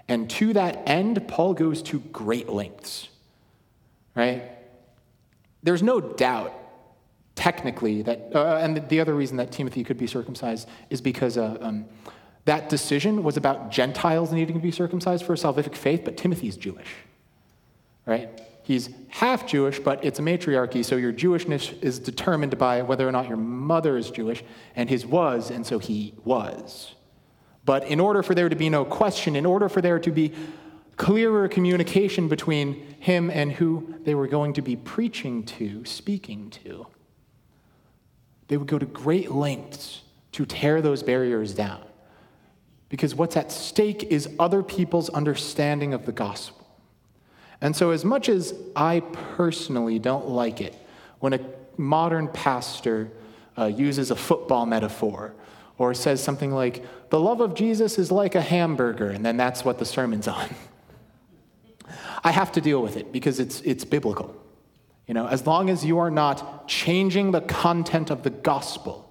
And 0.06 0.28
to 0.32 0.52
that 0.52 0.82
end, 0.86 1.26
Paul 1.28 1.54
goes 1.54 1.80
to 1.84 2.00
great 2.12 2.50
lengths, 2.50 3.08
right? 4.14 4.42
There's 5.62 5.82
no 5.82 5.98
doubt, 5.98 6.52
technically, 7.36 8.02
that, 8.02 8.32
uh, 8.34 8.58
and 8.60 8.86
the 8.90 9.00
other 9.00 9.14
reason 9.14 9.38
that 9.38 9.50
Timothy 9.50 9.82
could 9.82 9.96
be 9.96 10.06
circumcised 10.06 10.68
is 10.90 11.00
because 11.00 11.38
uh, 11.38 11.56
um, 11.62 11.86
that 12.44 12.68
decision 12.68 13.22
was 13.22 13.38
about 13.38 13.70
Gentiles 13.70 14.30
needing 14.30 14.56
to 14.56 14.62
be 14.62 14.70
circumcised 14.70 15.24
for 15.24 15.32
a 15.32 15.36
salvific 15.36 15.74
faith, 15.74 16.02
but 16.04 16.18
Timothy's 16.18 16.58
Jewish, 16.58 16.96
right? 18.04 18.28
He's 18.68 18.90
half 19.08 19.46
Jewish, 19.46 19.78
but 19.78 20.04
it's 20.04 20.18
a 20.18 20.22
matriarchy, 20.22 20.82
so 20.82 20.96
your 20.96 21.10
Jewishness 21.10 21.82
is 21.82 21.98
determined 21.98 22.58
by 22.58 22.82
whether 22.82 23.08
or 23.08 23.12
not 23.12 23.26
your 23.26 23.38
mother 23.38 23.96
is 23.96 24.10
Jewish, 24.10 24.44
and 24.76 24.90
his 24.90 25.06
was, 25.06 25.50
and 25.50 25.66
so 25.66 25.78
he 25.78 26.12
was. 26.22 26.94
But 27.64 27.86
in 27.86 27.98
order 27.98 28.22
for 28.22 28.34
there 28.34 28.50
to 28.50 28.56
be 28.56 28.68
no 28.68 28.84
question, 28.84 29.36
in 29.36 29.46
order 29.46 29.70
for 29.70 29.80
there 29.80 29.98
to 29.98 30.10
be 30.10 30.34
clearer 30.98 31.48
communication 31.48 32.28
between 32.28 32.74
him 33.00 33.30
and 33.30 33.52
who 33.52 33.94
they 34.04 34.14
were 34.14 34.28
going 34.28 34.52
to 34.52 34.60
be 34.60 34.76
preaching 34.76 35.44
to, 35.44 35.82
speaking 35.86 36.50
to, 36.50 36.86
they 38.48 38.58
would 38.58 38.68
go 38.68 38.78
to 38.78 38.84
great 38.84 39.30
lengths 39.30 40.02
to 40.32 40.44
tear 40.44 40.82
those 40.82 41.02
barriers 41.02 41.54
down. 41.54 41.82
Because 42.90 43.14
what's 43.14 43.34
at 43.34 43.50
stake 43.50 44.02
is 44.02 44.28
other 44.38 44.62
people's 44.62 45.08
understanding 45.08 45.94
of 45.94 46.04
the 46.04 46.12
gospel. 46.12 46.57
And 47.60 47.74
so, 47.74 47.90
as 47.90 48.04
much 48.04 48.28
as 48.28 48.54
I 48.76 49.00
personally 49.00 49.98
don't 49.98 50.28
like 50.28 50.60
it 50.60 50.74
when 51.18 51.32
a 51.32 51.40
modern 51.76 52.28
pastor 52.28 53.10
uh, 53.56 53.66
uses 53.66 54.10
a 54.10 54.16
football 54.16 54.66
metaphor 54.66 55.34
or 55.76 55.94
says 55.94 56.22
something 56.22 56.52
like, 56.52 56.84
the 57.10 57.18
love 57.18 57.40
of 57.40 57.54
Jesus 57.54 57.98
is 57.98 58.10
like 58.10 58.34
a 58.34 58.40
hamburger, 58.40 59.10
and 59.10 59.24
then 59.24 59.36
that's 59.36 59.64
what 59.64 59.78
the 59.78 59.84
sermon's 59.84 60.28
on. 60.28 60.48
I 62.22 62.32
have 62.32 62.52
to 62.52 62.60
deal 62.60 62.82
with 62.82 62.96
it 62.96 63.12
because 63.12 63.40
it's, 63.40 63.60
it's 63.60 63.84
biblical. 63.84 64.34
You 65.06 65.14
know, 65.14 65.26
as 65.26 65.46
long 65.46 65.70
as 65.70 65.84
you 65.84 65.98
are 65.98 66.10
not 66.10 66.68
changing 66.68 67.30
the 67.30 67.40
content 67.40 68.10
of 68.10 68.22
the 68.22 68.30
gospel, 68.30 69.10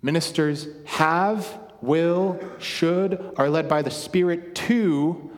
ministers 0.00 0.68
have, 0.86 1.58
will, 1.82 2.40
should, 2.58 3.34
are 3.36 3.50
led 3.50 3.68
by 3.68 3.82
the 3.82 3.90
Spirit 3.90 4.54
to 4.54 5.30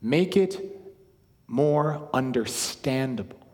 make 0.00 0.36
it 0.36 0.75
more 1.46 2.08
understandable, 2.12 3.46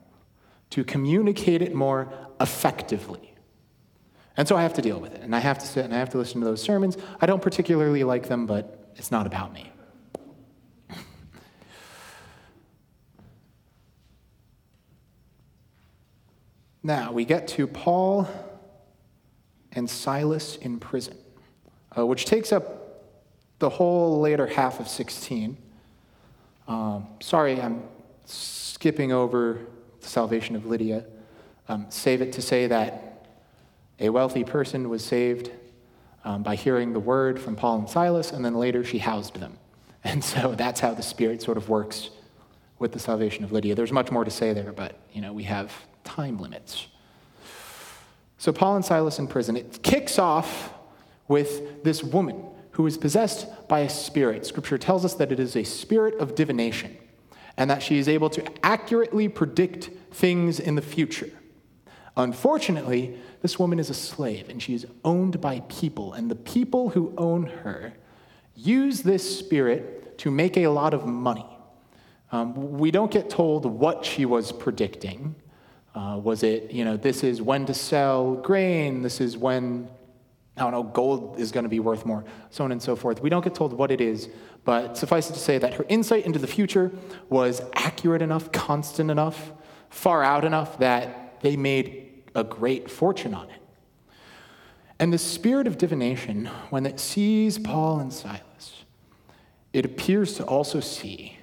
to 0.70 0.84
communicate 0.84 1.62
it 1.62 1.74
more 1.74 2.12
effectively. 2.40 3.34
And 4.36 4.48
so 4.48 4.56
I 4.56 4.62
have 4.62 4.74
to 4.74 4.82
deal 4.82 4.98
with 4.98 5.14
it, 5.14 5.20
and 5.22 5.36
I 5.36 5.40
have 5.40 5.58
to 5.58 5.66
sit 5.66 5.84
and 5.84 5.92
I 5.94 5.98
have 5.98 6.10
to 6.10 6.18
listen 6.18 6.40
to 6.40 6.46
those 6.46 6.62
sermons. 6.62 6.96
I 7.20 7.26
don't 7.26 7.42
particularly 7.42 8.04
like 8.04 8.28
them, 8.28 8.46
but 8.46 8.92
it's 8.96 9.10
not 9.10 9.26
about 9.26 9.52
me. 9.52 9.70
now 16.82 17.12
we 17.12 17.26
get 17.26 17.46
to 17.48 17.66
Paul 17.66 18.26
and 19.72 19.90
Silas 19.90 20.56
in 20.56 20.78
prison, 20.78 21.18
uh, 21.96 22.06
which 22.06 22.24
takes 22.24 22.52
up 22.52 22.78
the 23.58 23.68
whole 23.68 24.20
later 24.20 24.46
half 24.46 24.80
of 24.80 24.88
16. 24.88 25.58
Um, 26.68 27.06
sorry, 27.20 27.60
I'm 27.60 27.82
skipping 28.24 29.12
over 29.12 29.60
the 30.00 30.08
salvation 30.08 30.56
of 30.56 30.66
Lydia. 30.66 31.04
Um, 31.68 31.86
save 31.88 32.22
it 32.22 32.32
to 32.32 32.42
say 32.42 32.66
that 32.66 33.28
a 34.00 34.10
wealthy 34.10 34.44
person 34.44 34.88
was 34.88 35.04
saved 35.04 35.50
um, 36.24 36.42
by 36.42 36.54
hearing 36.54 36.92
the 36.92 37.00
word 37.00 37.40
from 37.40 37.56
Paul 37.56 37.78
and 37.78 37.88
Silas, 37.88 38.32
and 38.32 38.44
then 38.44 38.54
later 38.54 38.84
she 38.84 38.98
housed 38.98 39.38
them. 39.38 39.58
And 40.04 40.24
so 40.24 40.56
that's 40.56 40.80
how 40.80 40.94
the 40.94 41.02
Spirit 41.02 41.42
sort 41.42 41.56
of 41.56 41.68
works 41.68 42.10
with 42.80 42.90
the 42.90 42.98
salvation 42.98 43.44
of 43.44 43.52
Lydia. 43.52 43.76
There's 43.76 43.92
much 43.92 44.10
more 44.10 44.24
to 44.24 44.32
say 44.32 44.52
there, 44.52 44.72
but 44.72 44.98
you 45.12 45.20
know 45.20 45.32
we 45.32 45.44
have 45.44 45.72
time 46.02 46.38
limits. 46.38 46.88
So 48.36 48.52
Paul 48.52 48.74
and 48.74 48.84
Silas 48.84 49.20
in 49.20 49.28
prison. 49.28 49.56
It 49.56 49.84
kicks 49.84 50.18
off 50.18 50.72
with 51.28 51.84
this 51.84 52.02
woman 52.02 52.42
who 52.72 52.86
is 52.86 52.98
possessed 52.98 53.46
by 53.68 53.80
a 53.80 53.88
spirit. 53.88 54.46
Scripture 54.46 54.78
tells 54.78 55.04
us 55.04 55.14
that 55.14 55.32
it 55.32 55.40
is 55.40 55.56
a 55.56 55.64
spirit 55.64 56.14
of 56.18 56.34
divination 56.34 56.96
and 57.56 57.70
that 57.70 57.82
she 57.82 57.98
is 57.98 58.08
able 58.08 58.30
to 58.30 58.44
accurately 58.64 59.28
predict 59.28 59.90
things 60.10 60.58
in 60.58 60.74
the 60.74 60.82
future. 60.82 61.30
Unfortunately, 62.16 63.18
this 63.40 63.58
woman 63.58 63.78
is 63.78 63.90
a 63.90 63.94
slave 63.94 64.48
and 64.48 64.62
she 64.62 64.74
is 64.74 64.86
owned 65.04 65.40
by 65.40 65.60
people, 65.68 66.12
and 66.12 66.30
the 66.30 66.34
people 66.34 66.90
who 66.90 67.12
own 67.16 67.44
her 67.44 67.94
use 68.54 69.02
this 69.02 69.38
spirit 69.38 70.18
to 70.18 70.30
make 70.30 70.56
a 70.56 70.68
lot 70.68 70.94
of 70.94 71.06
money. 71.06 71.46
Um, 72.30 72.78
we 72.78 72.90
don't 72.90 73.10
get 73.10 73.28
told 73.28 73.66
what 73.66 74.04
she 74.04 74.24
was 74.24 74.52
predicting. 74.52 75.34
Uh, 75.94 76.18
was 76.22 76.42
it, 76.42 76.70
you 76.70 76.84
know, 76.84 76.96
this 76.96 77.22
is 77.22 77.42
when 77.42 77.66
to 77.66 77.74
sell 77.74 78.34
grain, 78.36 79.02
this 79.02 79.20
is 79.20 79.36
when, 79.36 79.88
I 80.56 80.60
don't 80.60 80.72
know, 80.72 80.82
gold 80.82 81.40
is 81.40 81.50
going 81.50 81.64
to 81.64 81.70
be 81.70 81.80
worth 81.80 82.04
more, 82.04 82.24
so 82.50 82.64
on 82.64 82.72
and 82.72 82.82
so 82.82 82.94
forth. 82.94 83.22
We 83.22 83.30
don't 83.30 83.42
get 83.42 83.54
told 83.54 83.72
what 83.72 83.90
it 83.90 84.00
is, 84.00 84.28
but 84.64 84.98
suffice 84.98 85.30
it 85.30 85.32
to 85.32 85.38
say 85.38 85.56
that 85.58 85.74
her 85.74 85.86
insight 85.88 86.26
into 86.26 86.38
the 86.38 86.46
future 86.46 86.92
was 87.30 87.62
accurate 87.74 88.20
enough, 88.20 88.52
constant 88.52 89.10
enough, 89.10 89.52
far 89.88 90.22
out 90.22 90.44
enough 90.44 90.78
that 90.78 91.40
they 91.40 91.56
made 91.56 92.24
a 92.34 92.44
great 92.44 92.90
fortune 92.90 93.34
on 93.34 93.48
it. 93.48 93.62
And 94.98 95.12
the 95.12 95.18
spirit 95.18 95.66
of 95.66 95.78
divination, 95.78 96.46
when 96.70 96.86
it 96.86 97.00
sees 97.00 97.58
Paul 97.58 98.00
and 98.00 98.12
Silas, 98.12 98.84
it 99.72 99.86
appears 99.86 100.34
to 100.34 100.44
also 100.44 100.80
see 100.80 101.38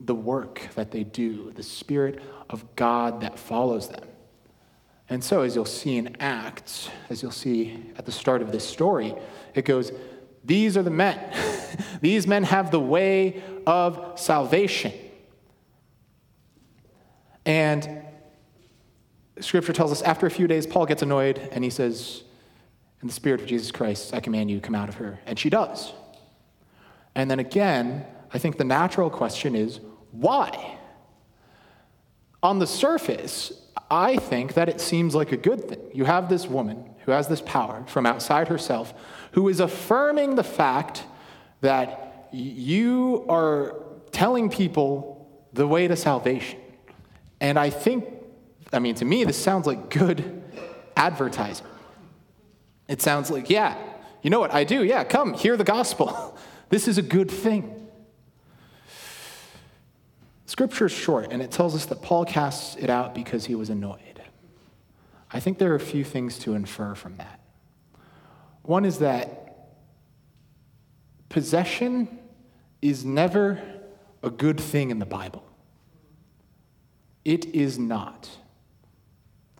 the 0.00 0.14
work 0.14 0.68
that 0.76 0.90
they 0.90 1.04
do, 1.04 1.52
the 1.54 1.62
spirit 1.62 2.22
of 2.48 2.74
God 2.74 3.20
that 3.20 3.38
follows 3.38 3.88
them. 3.88 4.09
And 5.10 5.24
so, 5.24 5.42
as 5.42 5.56
you'll 5.56 5.64
see 5.64 5.96
in 5.96 6.16
Acts, 6.20 6.88
as 7.10 7.20
you'll 7.20 7.32
see 7.32 7.84
at 7.96 8.06
the 8.06 8.12
start 8.12 8.42
of 8.42 8.52
this 8.52 8.64
story, 8.64 9.12
it 9.54 9.64
goes, 9.64 9.90
These 10.44 10.76
are 10.76 10.84
the 10.84 10.90
men. 10.90 11.18
These 12.00 12.28
men 12.28 12.44
have 12.44 12.70
the 12.70 12.80
way 12.80 13.42
of 13.66 14.18
salvation. 14.18 14.92
And 17.44 18.04
scripture 19.40 19.72
tells 19.72 19.90
us 19.90 20.00
after 20.02 20.26
a 20.26 20.30
few 20.30 20.46
days, 20.46 20.66
Paul 20.66 20.86
gets 20.86 21.02
annoyed 21.02 21.38
and 21.50 21.64
he 21.64 21.70
says, 21.70 22.22
In 23.02 23.08
the 23.08 23.14
spirit 23.14 23.40
of 23.40 23.48
Jesus 23.48 23.72
Christ, 23.72 24.14
I 24.14 24.20
command 24.20 24.48
you, 24.50 24.60
come 24.60 24.76
out 24.76 24.88
of 24.88 24.94
her. 24.96 25.18
And 25.26 25.36
she 25.36 25.50
does. 25.50 25.92
And 27.16 27.28
then 27.28 27.40
again, 27.40 28.06
I 28.32 28.38
think 28.38 28.58
the 28.58 28.64
natural 28.64 29.10
question 29.10 29.56
is, 29.56 29.80
why? 30.12 30.78
On 32.42 32.58
the 32.58 32.66
surface, 32.66 33.52
I 33.90 34.16
think 34.16 34.54
that 34.54 34.68
it 34.68 34.80
seems 34.80 35.14
like 35.14 35.32
a 35.32 35.36
good 35.36 35.68
thing. 35.68 35.80
You 35.92 36.04
have 36.04 36.28
this 36.28 36.46
woman 36.46 36.84
who 37.04 37.12
has 37.12 37.28
this 37.28 37.40
power 37.40 37.84
from 37.86 38.06
outside 38.06 38.48
herself 38.48 38.94
who 39.32 39.48
is 39.48 39.60
affirming 39.60 40.36
the 40.36 40.44
fact 40.44 41.04
that 41.60 42.28
you 42.32 43.24
are 43.28 43.74
telling 44.12 44.48
people 44.48 45.28
the 45.52 45.66
way 45.66 45.88
to 45.88 45.96
salvation. 45.96 46.58
And 47.40 47.58
I 47.58 47.70
think, 47.70 48.04
I 48.72 48.78
mean, 48.78 48.94
to 48.96 49.04
me, 49.04 49.24
this 49.24 49.36
sounds 49.36 49.66
like 49.66 49.90
good 49.90 50.42
advertising. 50.96 51.66
It 52.88 53.02
sounds 53.02 53.30
like, 53.30 53.50
yeah, 53.50 53.76
you 54.22 54.30
know 54.30 54.40
what 54.40 54.52
I 54.52 54.64
do? 54.64 54.84
Yeah, 54.84 55.04
come, 55.04 55.34
hear 55.34 55.56
the 55.56 55.64
gospel. 55.64 56.36
this 56.68 56.88
is 56.88 56.98
a 56.98 57.02
good 57.02 57.30
thing. 57.30 57.79
Scripture 60.50 60.86
is 60.86 60.92
short, 60.92 61.28
and 61.30 61.40
it 61.40 61.52
tells 61.52 61.76
us 61.76 61.86
that 61.86 62.02
Paul 62.02 62.24
casts 62.24 62.74
it 62.74 62.90
out 62.90 63.14
because 63.14 63.44
he 63.46 63.54
was 63.54 63.70
annoyed. 63.70 64.20
I 65.32 65.38
think 65.38 65.58
there 65.58 65.70
are 65.70 65.76
a 65.76 65.78
few 65.78 66.02
things 66.02 66.40
to 66.40 66.54
infer 66.54 66.96
from 66.96 67.18
that. 67.18 67.38
One 68.62 68.84
is 68.84 68.98
that 68.98 69.68
possession 71.28 72.18
is 72.82 73.04
never 73.04 73.62
a 74.24 74.30
good 74.30 74.60
thing 74.60 74.90
in 74.90 74.98
the 74.98 75.06
Bible. 75.06 75.44
It 77.24 77.46
is 77.54 77.78
not. 77.78 78.28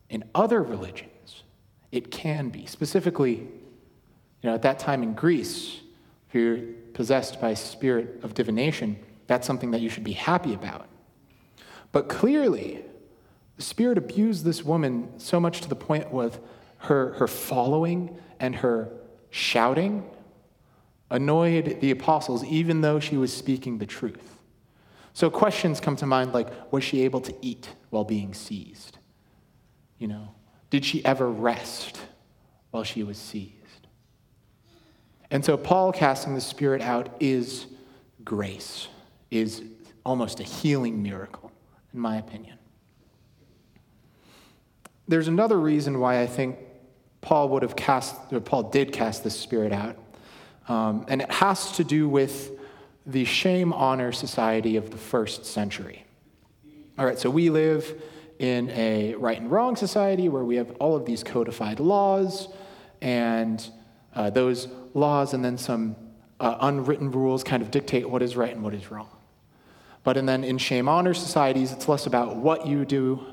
In 0.08 0.24
other 0.34 0.60
religions, 0.60 1.44
it 1.92 2.10
can 2.10 2.48
be. 2.48 2.66
Specifically, 2.66 3.34
you 3.34 3.48
know, 4.42 4.54
at 4.54 4.62
that 4.62 4.80
time 4.80 5.04
in 5.04 5.14
Greece, 5.14 5.82
if 6.28 6.34
you're 6.34 6.58
possessed 6.94 7.40
by 7.40 7.50
a 7.50 7.56
spirit 7.56 8.18
of 8.24 8.34
divination, 8.34 8.96
that's 9.30 9.46
something 9.46 9.70
that 9.70 9.80
you 9.80 9.88
should 9.88 10.02
be 10.02 10.14
happy 10.14 10.54
about. 10.54 10.88
But 11.92 12.08
clearly, 12.08 12.82
the 13.54 13.62
Spirit 13.62 13.96
abused 13.96 14.44
this 14.44 14.64
woman 14.64 15.08
so 15.18 15.38
much 15.38 15.60
to 15.60 15.68
the 15.68 15.76
point 15.76 16.10
with 16.10 16.40
her, 16.78 17.12
her 17.12 17.28
following 17.28 18.18
and 18.40 18.56
her 18.56 18.90
shouting 19.30 20.04
annoyed 21.10 21.78
the 21.80 21.92
apostles, 21.92 22.42
even 22.42 22.80
though 22.80 22.98
she 22.98 23.16
was 23.16 23.32
speaking 23.32 23.78
the 23.78 23.86
truth. 23.86 24.40
So 25.12 25.30
questions 25.30 25.78
come 25.78 25.94
to 25.96 26.06
mind 26.06 26.32
like 26.32 26.72
was 26.72 26.82
she 26.82 27.02
able 27.02 27.20
to 27.20 27.34
eat 27.40 27.68
while 27.90 28.02
being 28.02 28.34
seized? 28.34 28.98
You 29.98 30.08
know, 30.08 30.34
did 30.70 30.84
she 30.84 31.04
ever 31.04 31.30
rest 31.30 32.00
while 32.72 32.82
she 32.82 33.04
was 33.04 33.16
seized? 33.16 33.86
And 35.30 35.44
so 35.44 35.56
Paul 35.56 35.92
casting 35.92 36.34
the 36.34 36.40
spirit 36.40 36.82
out 36.82 37.14
is 37.20 37.68
grace 38.24 38.88
is 39.30 39.62
almost 40.04 40.40
a 40.40 40.42
healing 40.42 41.02
miracle, 41.02 41.52
in 41.92 42.00
my 42.00 42.16
opinion. 42.16 42.58
There's 45.08 45.28
another 45.28 45.58
reason 45.58 45.98
why 45.98 46.20
I 46.20 46.26
think 46.26 46.56
Paul 47.20 47.48
would 47.50 47.62
have 47.62 47.76
cast, 47.76 48.14
or 48.32 48.40
Paul 48.40 48.64
did 48.64 48.92
cast 48.92 49.24
this 49.24 49.38
spirit 49.38 49.72
out, 49.72 49.96
um, 50.68 51.04
and 51.08 51.20
it 51.20 51.30
has 51.30 51.72
to 51.72 51.84
do 51.84 52.08
with 52.08 52.52
the 53.06 53.24
shame 53.24 53.72
honor 53.72 54.12
society 54.12 54.76
of 54.76 54.90
the 54.90 54.96
first 54.96 55.44
century. 55.44 56.04
All 56.98 57.04
right, 57.04 57.18
so 57.18 57.30
we 57.30 57.50
live 57.50 58.00
in 58.38 58.70
a 58.70 59.14
right 59.16 59.40
and 59.40 59.50
wrong 59.50 59.76
society 59.76 60.28
where 60.28 60.44
we 60.44 60.56
have 60.56 60.70
all 60.72 60.96
of 60.96 61.04
these 61.04 61.22
codified 61.22 61.80
laws, 61.80 62.48
and 63.00 63.68
uh, 64.14 64.30
those 64.30 64.68
laws 64.94 65.34
and 65.34 65.44
then 65.44 65.58
some 65.58 65.96
uh, 66.40 66.56
unwritten 66.60 67.10
rules 67.10 67.44
kind 67.44 67.62
of 67.62 67.70
dictate 67.70 68.08
what 68.08 68.22
is 68.22 68.36
right 68.36 68.54
and 68.54 68.62
what 68.62 68.74
is 68.74 68.90
wrong. 68.90 69.08
But 70.02 70.16
and 70.16 70.28
then 70.28 70.44
in 70.44 70.58
shame 70.58 70.88
honor 70.88 71.14
societies, 71.14 71.72
it's 71.72 71.88
less 71.88 72.06
about 72.06 72.36
what 72.36 72.66
you 72.66 72.84
do, 72.84 73.24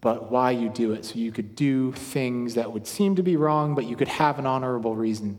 but 0.00 0.30
why 0.30 0.52
you 0.52 0.68
do 0.68 0.92
it. 0.92 1.04
So 1.04 1.16
you 1.16 1.32
could 1.32 1.56
do 1.56 1.92
things 1.92 2.54
that 2.54 2.72
would 2.72 2.86
seem 2.86 3.16
to 3.16 3.22
be 3.22 3.36
wrong, 3.36 3.74
but 3.74 3.86
you 3.86 3.96
could 3.96 4.08
have 4.08 4.38
an 4.38 4.46
honorable 4.46 4.94
reason 4.94 5.38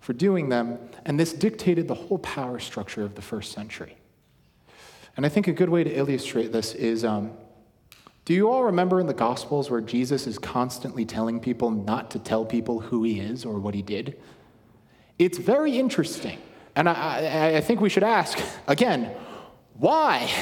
for 0.00 0.12
doing 0.12 0.48
them. 0.48 0.78
And 1.04 1.18
this 1.18 1.32
dictated 1.32 1.88
the 1.88 1.94
whole 1.94 2.18
power 2.18 2.58
structure 2.58 3.02
of 3.02 3.14
the 3.14 3.22
first 3.22 3.52
century. 3.52 3.96
And 5.16 5.24
I 5.24 5.28
think 5.28 5.48
a 5.48 5.52
good 5.52 5.70
way 5.70 5.84
to 5.84 5.90
illustrate 5.90 6.52
this 6.52 6.74
is 6.74 7.04
um, 7.04 7.32
do 8.24 8.34
you 8.34 8.50
all 8.50 8.64
remember 8.64 9.00
in 9.00 9.06
the 9.06 9.14
Gospels 9.14 9.70
where 9.70 9.80
Jesus 9.80 10.26
is 10.26 10.38
constantly 10.38 11.04
telling 11.04 11.40
people 11.40 11.70
not 11.70 12.10
to 12.12 12.18
tell 12.18 12.44
people 12.44 12.80
who 12.80 13.02
he 13.02 13.18
is 13.18 13.44
or 13.44 13.58
what 13.58 13.74
he 13.74 13.82
did? 13.82 14.16
It's 15.18 15.38
very 15.38 15.78
interesting. 15.78 16.38
And 16.76 16.88
I, 16.88 16.92
I, 17.52 17.56
I 17.56 17.60
think 17.60 17.80
we 17.80 17.88
should 17.88 18.04
ask 18.04 18.38
again, 18.66 19.14
why? 19.74 20.30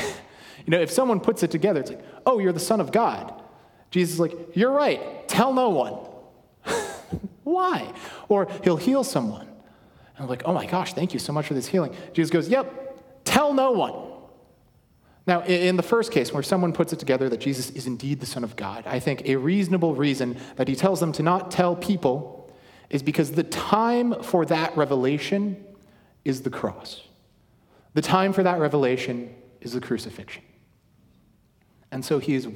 You 0.66 0.72
know, 0.72 0.82
if 0.82 0.90
someone 0.90 1.20
puts 1.20 1.42
it 1.42 1.50
together, 1.50 1.80
it's 1.80 1.90
like, 1.90 2.04
oh, 2.26 2.38
you're 2.38 2.52
the 2.52 2.60
Son 2.60 2.80
of 2.80 2.92
God. 2.92 3.32
Jesus 3.90 4.14
is 4.14 4.20
like, 4.20 4.34
you're 4.54 4.70
right, 4.70 5.26
tell 5.26 5.52
no 5.52 5.70
one. 5.70 5.96
why? 7.44 7.92
Or 8.28 8.46
he'll 8.62 8.76
heal 8.76 9.02
someone. 9.02 9.46
And 9.46 10.18
I'm 10.18 10.28
like, 10.28 10.42
oh 10.44 10.52
my 10.52 10.66
gosh, 10.66 10.92
thank 10.92 11.12
you 11.12 11.18
so 11.18 11.32
much 11.32 11.46
for 11.46 11.54
this 11.54 11.66
healing. 11.66 11.96
Jesus 12.12 12.30
goes, 12.30 12.48
yep, 12.48 13.24
tell 13.24 13.52
no 13.52 13.72
one. 13.72 13.94
Now, 15.26 15.42
in 15.44 15.76
the 15.76 15.82
first 15.82 16.12
case, 16.12 16.32
where 16.32 16.42
someone 16.42 16.72
puts 16.72 16.92
it 16.92 16.98
together 16.98 17.28
that 17.28 17.40
Jesus 17.40 17.70
is 17.70 17.86
indeed 17.86 18.20
the 18.20 18.26
Son 18.26 18.44
of 18.44 18.56
God, 18.56 18.84
I 18.86 19.00
think 19.00 19.22
a 19.26 19.36
reasonable 19.36 19.94
reason 19.94 20.36
that 20.56 20.68
he 20.68 20.76
tells 20.76 21.00
them 21.00 21.12
to 21.12 21.22
not 21.22 21.50
tell 21.50 21.76
people 21.76 22.52
is 22.90 23.02
because 23.02 23.32
the 23.32 23.44
time 23.44 24.22
for 24.22 24.44
that 24.46 24.76
revelation 24.76 25.64
is 26.24 26.42
the 26.42 26.50
cross. 26.50 27.02
The 27.94 28.02
time 28.02 28.32
for 28.32 28.42
that 28.42 28.58
revelation 28.58 29.34
is 29.60 29.72
the 29.72 29.80
crucifixion. 29.80 30.42
And 31.90 32.04
so 32.04 32.18
he 32.18 32.34
is 32.34 32.48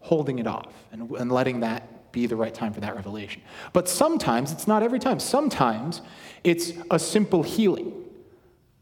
holding 0.00 0.38
it 0.38 0.46
off 0.46 0.72
and, 0.92 1.10
and 1.10 1.30
letting 1.30 1.60
that 1.60 2.12
be 2.12 2.26
the 2.26 2.36
right 2.36 2.54
time 2.54 2.72
for 2.72 2.80
that 2.80 2.94
revelation. 2.94 3.42
But 3.72 3.88
sometimes, 3.88 4.52
it's 4.52 4.66
not 4.66 4.82
every 4.82 4.98
time, 4.98 5.18
sometimes 5.18 6.00
it's 6.42 6.72
a 6.90 6.98
simple 6.98 7.42
healing. 7.42 7.92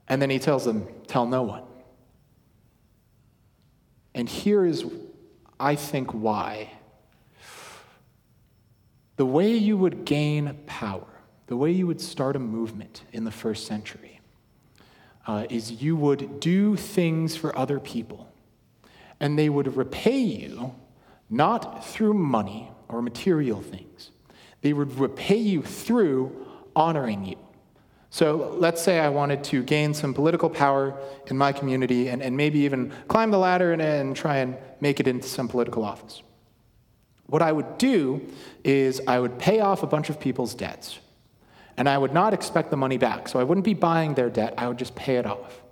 And 0.09 0.21
then 0.21 0.31
he 0.31 0.39
tells 0.39 0.65
them, 0.65 0.87
Tell 1.07 1.27
no 1.27 1.43
one. 1.43 1.63
And 4.15 4.29
here 4.29 4.65
is, 4.65 4.85
I 5.59 5.75
think, 5.75 6.13
why. 6.13 6.71
The 9.17 9.27
way 9.27 9.57
you 9.57 9.77
would 9.77 10.05
gain 10.05 10.59
power, 10.67 11.07
the 11.47 11.57
way 11.57 11.71
you 11.71 11.87
would 11.87 12.01
start 12.01 12.37
a 12.37 12.39
movement 12.39 13.05
in 13.13 13.25
the 13.25 13.31
first 13.31 13.67
century, 13.67 14.12
uh, 15.27 15.47
is 15.51 15.83
you 15.83 15.97
would 15.97 16.41
do 16.41 16.77
things 16.77 17.37
for 17.37 17.57
other 17.57 17.79
people, 17.79 18.31
and 19.21 19.39
they 19.39 19.49
would 19.49 19.77
repay 19.77 20.19
you 20.19 20.75
not 21.31 21.85
through 21.87 22.15
money 22.15 22.71
or 22.89 23.01
material 23.01 23.63
things. 23.63 24.11
They 24.61 24.73
would 24.73 24.99
repay 24.99 25.39
you 25.39 25.63
through 25.63 26.47
honoring 26.77 27.25
you. 27.25 27.37
So 28.11 28.55
let's 28.59 28.83
say 28.83 29.01
I 29.01 29.09
wanted 29.09 29.43
to 29.45 29.63
gain 29.63 29.95
some 29.95 30.13
political 30.13 30.51
power 30.51 30.95
in 31.29 31.39
my 31.39 31.51
community 31.51 32.09
and, 32.09 32.23
and 32.23 32.37
maybe 32.37 32.59
even 32.61 32.93
climb 33.09 33.31
the 33.31 33.39
ladder 33.39 33.73
and, 33.73 33.81
and 33.81 34.15
try 34.15 34.37
and 34.37 34.57
make 34.83 35.01
it 35.01 35.09
into 35.09 35.27
some 35.27 35.49
political 35.49 35.83
office. 35.83 36.23
What 37.27 37.41
I 37.41 37.51
would 37.51 37.79
do 37.79 38.21
is 38.63 39.01
I 39.09 39.19
would 39.19 39.39
pay 39.39 39.61
off 39.61 39.83
a 39.83 39.87
bunch 39.87 40.11
of 40.11 40.21
people's 40.21 40.55
debts. 40.55 40.99
And 41.77 41.89
I 41.89 41.97
would 41.97 42.13
not 42.13 42.35
expect 42.35 42.71
the 42.71 42.77
money 42.77 42.99
back. 42.99 43.29
So 43.29 43.39
I 43.39 43.45
wouldn't 43.45 43.65
be 43.65 43.75
buying 43.75 44.15
their 44.15 44.31
debt, 44.31 44.55
I 44.59 44.69
would 44.69 44.79
just 44.79 44.95
pay 44.95 45.17
it 45.17 45.27
off. 45.27 45.63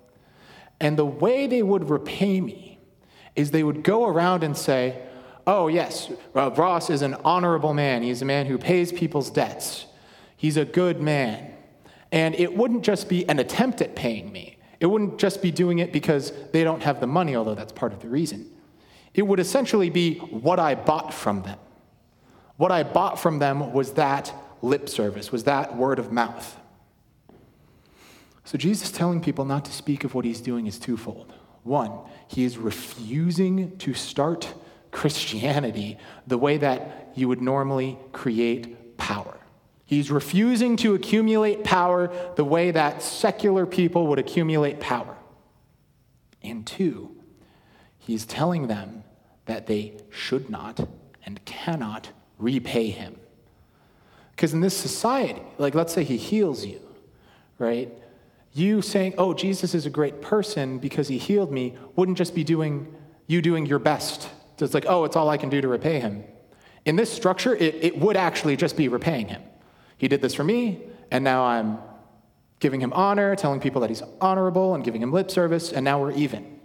And 0.80 0.98
the 0.98 1.04
way 1.04 1.46
they 1.46 1.62
would 1.62 1.90
repay 1.90 2.40
me 2.40 2.78
is 3.36 3.50
they 3.50 3.62
would 3.62 3.82
go 3.82 4.06
around 4.06 4.42
and 4.42 4.56
say, 4.56 5.02
Oh, 5.46 5.68
yes, 5.68 6.10
uh, 6.34 6.50
Ross 6.50 6.90
is 6.90 7.02
an 7.02 7.14
honorable 7.24 7.74
man. 7.74 8.02
He's 8.02 8.22
a 8.22 8.24
man 8.24 8.46
who 8.46 8.58
pays 8.58 8.92
people's 8.92 9.30
debts. 9.30 9.86
He's 10.36 10.56
a 10.56 10.64
good 10.64 11.00
man. 11.00 11.52
And 12.12 12.34
it 12.34 12.54
wouldn't 12.54 12.84
just 12.84 13.08
be 13.08 13.28
an 13.28 13.38
attempt 13.38 13.80
at 13.80 13.96
paying 13.96 14.30
me. 14.30 14.58
It 14.80 14.86
wouldn't 14.86 15.18
just 15.18 15.42
be 15.42 15.50
doing 15.50 15.78
it 15.78 15.92
because 15.92 16.32
they 16.52 16.64
don't 16.64 16.82
have 16.82 17.00
the 17.00 17.06
money, 17.06 17.36
although 17.36 17.54
that's 17.54 17.72
part 17.72 17.92
of 17.92 18.00
the 18.00 18.08
reason. 18.08 18.50
It 19.14 19.22
would 19.22 19.40
essentially 19.40 19.90
be 19.90 20.18
what 20.18 20.58
I 20.58 20.74
bought 20.74 21.12
from 21.12 21.42
them. 21.42 21.58
What 22.56 22.70
I 22.70 22.82
bought 22.82 23.18
from 23.18 23.38
them 23.38 23.72
was 23.72 23.94
that 23.94 24.32
lip 24.62 24.88
service, 24.88 25.32
was 25.32 25.44
that 25.44 25.76
word 25.76 25.98
of 25.98 26.12
mouth. 26.12 26.56
So 28.44 28.58
Jesus 28.58 28.90
telling 28.90 29.20
people 29.20 29.44
not 29.44 29.64
to 29.66 29.72
speak 29.72 30.04
of 30.04 30.14
what 30.14 30.24
he's 30.24 30.40
doing 30.40 30.66
is 30.66 30.78
twofold. 30.78 31.32
One, 31.62 31.92
he 32.26 32.44
is 32.44 32.58
refusing 32.58 33.76
to 33.78 33.94
start 33.94 34.52
Christianity 34.90 35.98
the 36.26 36.38
way 36.38 36.56
that 36.58 37.12
you 37.14 37.28
would 37.28 37.40
normally 37.40 37.98
create 38.12 38.96
power. 38.96 39.38
He's 39.86 40.10
refusing 40.10 40.76
to 40.78 40.94
accumulate 40.94 41.64
power 41.64 42.10
the 42.36 42.44
way 42.44 42.70
that 42.70 43.02
secular 43.02 43.66
people 43.66 44.06
would 44.08 44.18
accumulate 44.18 44.80
power. 44.80 45.16
And 46.42 46.66
two, 46.66 47.16
he's 47.98 48.24
telling 48.24 48.66
them 48.66 49.04
that 49.46 49.66
they 49.66 49.96
should 50.10 50.48
not 50.48 50.88
and 51.24 51.44
cannot 51.44 52.10
repay 52.38 52.90
him. 52.90 53.19
Because 54.40 54.54
in 54.54 54.62
this 54.62 54.74
society, 54.74 55.42
like 55.58 55.74
let's 55.74 55.92
say 55.92 56.02
he 56.02 56.16
heals 56.16 56.64
you, 56.64 56.80
right? 57.58 57.92
You 58.54 58.80
saying, 58.80 59.16
oh, 59.18 59.34
Jesus 59.34 59.74
is 59.74 59.84
a 59.84 59.90
great 59.90 60.22
person 60.22 60.78
because 60.78 61.08
he 61.08 61.18
healed 61.18 61.52
me, 61.52 61.76
wouldn't 61.94 62.16
just 62.16 62.34
be 62.34 62.42
doing 62.42 62.90
you 63.26 63.42
doing 63.42 63.66
your 63.66 63.78
best. 63.78 64.30
So 64.56 64.64
it's 64.64 64.72
like, 64.72 64.86
oh, 64.88 65.04
it's 65.04 65.14
all 65.14 65.28
I 65.28 65.36
can 65.36 65.50
do 65.50 65.60
to 65.60 65.68
repay 65.68 66.00
him. 66.00 66.24
In 66.86 66.96
this 66.96 67.12
structure, 67.12 67.54
it, 67.54 67.74
it 67.84 67.98
would 67.98 68.16
actually 68.16 68.56
just 68.56 68.78
be 68.78 68.88
repaying 68.88 69.28
him. 69.28 69.42
He 69.98 70.08
did 70.08 70.22
this 70.22 70.32
for 70.32 70.42
me, 70.42 70.84
and 71.10 71.22
now 71.22 71.44
I'm 71.44 71.76
giving 72.60 72.80
him 72.80 72.94
honor, 72.94 73.36
telling 73.36 73.60
people 73.60 73.82
that 73.82 73.90
he's 73.90 74.02
honorable, 74.22 74.74
and 74.74 74.82
giving 74.82 75.02
him 75.02 75.12
lip 75.12 75.30
service, 75.30 75.70
and 75.70 75.84
now 75.84 76.00
we're 76.00 76.12
even. 76.12 76.44
And 76.44 76.58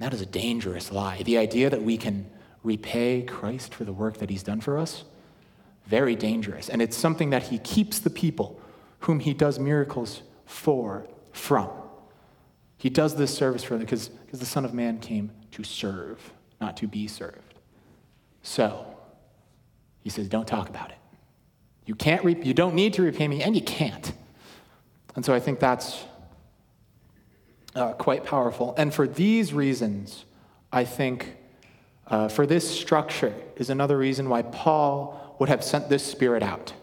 that 0.00 0.12
is 0.12 0.20
a 0.20 0.26
dangerous 0.26 0.90
lie. 0.90 1.22
The 1.22 1.38
idea 1.38 1.70
that 1.70 1.84
we 1.84 1.96
can 1.96 2.28
repay 2.64 3.22
Christ 3.22 3.72
for 3.72 3.84
the 3.84 3.92
work 3.92 4.16
that 4.18 4.28
he's 4.28 4.42
done 4.42 4.60
for 4.60 4.76
us, 4.76 5.04
very 5.86 6.14
dangerous. 6.14 6.68
And 6.68 6.80
it's 6.80 6.96
something 6.96 7.30
that 7.30 7.44
he 7.44 7.58
keeps 7.58 7.98
the 7.98 8.10
people 8.10 8.60
whom 9.00 9.20
he 9.20 9.34
does 9.34 9.58
miracles 9.58 10.22
for 10.44 11.06
from. 11.32 11.68
He 12.78 12.90
does 12.90 13.16
this 13.16 13.34
service 13.34 13.62
for 13.62 13.74
them 13.74 13.80
because, 13.80 14.08
because 14.08 14.40
the 14.40 14.46
Son 14.46 14.64
of 14.64 14.74
Man 14.74 14.98
came 14.98 15.30
to 15.52 15.64
serve, 15.64 16.32
not 16.60 16.76
to 16.78 16.86
be 16.86 17.06
served. 17.06 17.54
So, 18.42 18.86
he 20.00 20.10
says, 20.10 20.28
don't 20.28 20.48
talk 20.48 20.68
about 20.68 20.90
it. 20.90 20.98
You 21.86 21.94
can't 21.94 22.24
re- 22.24 22.40
you 22.42 22.54
don't 22.54 22.74
need 22.74 22.94
to 22.94 23.02
repay 23.02 23.26
me, 23.28 23.42
and 23.42 23.54
you 23.54 23.62
can't. 23.62 24.12
And 25.14 25.24
so 25.24 25.34
I 25.34 25.40
think 25.40 25.60
that's 25.60 26.04
uh, 27.74 27.92
quite 27.94 28.24
powerful. 28.24 28.74
And 28.76 28.92
for 28.94 29.06
these 29.06 29.52
reasons, 29.52 30.24
I 30.72 30.84
think 30.84 31.36
uh, 32.06 32.28
for 32.28 32.46
this 32.46 32.68
structure 32.68 33.34
is 33.56 33.70
another 33.70 33.98
reason 33.98 34.28
why 34.28 34.42
Paul 34.42 35.20
would 35.38 35.48
have 35.48 35.64
sent 35.64 35.88
this 35.88 36.04
spirit 36.04 36.42
out. 36.42 36.74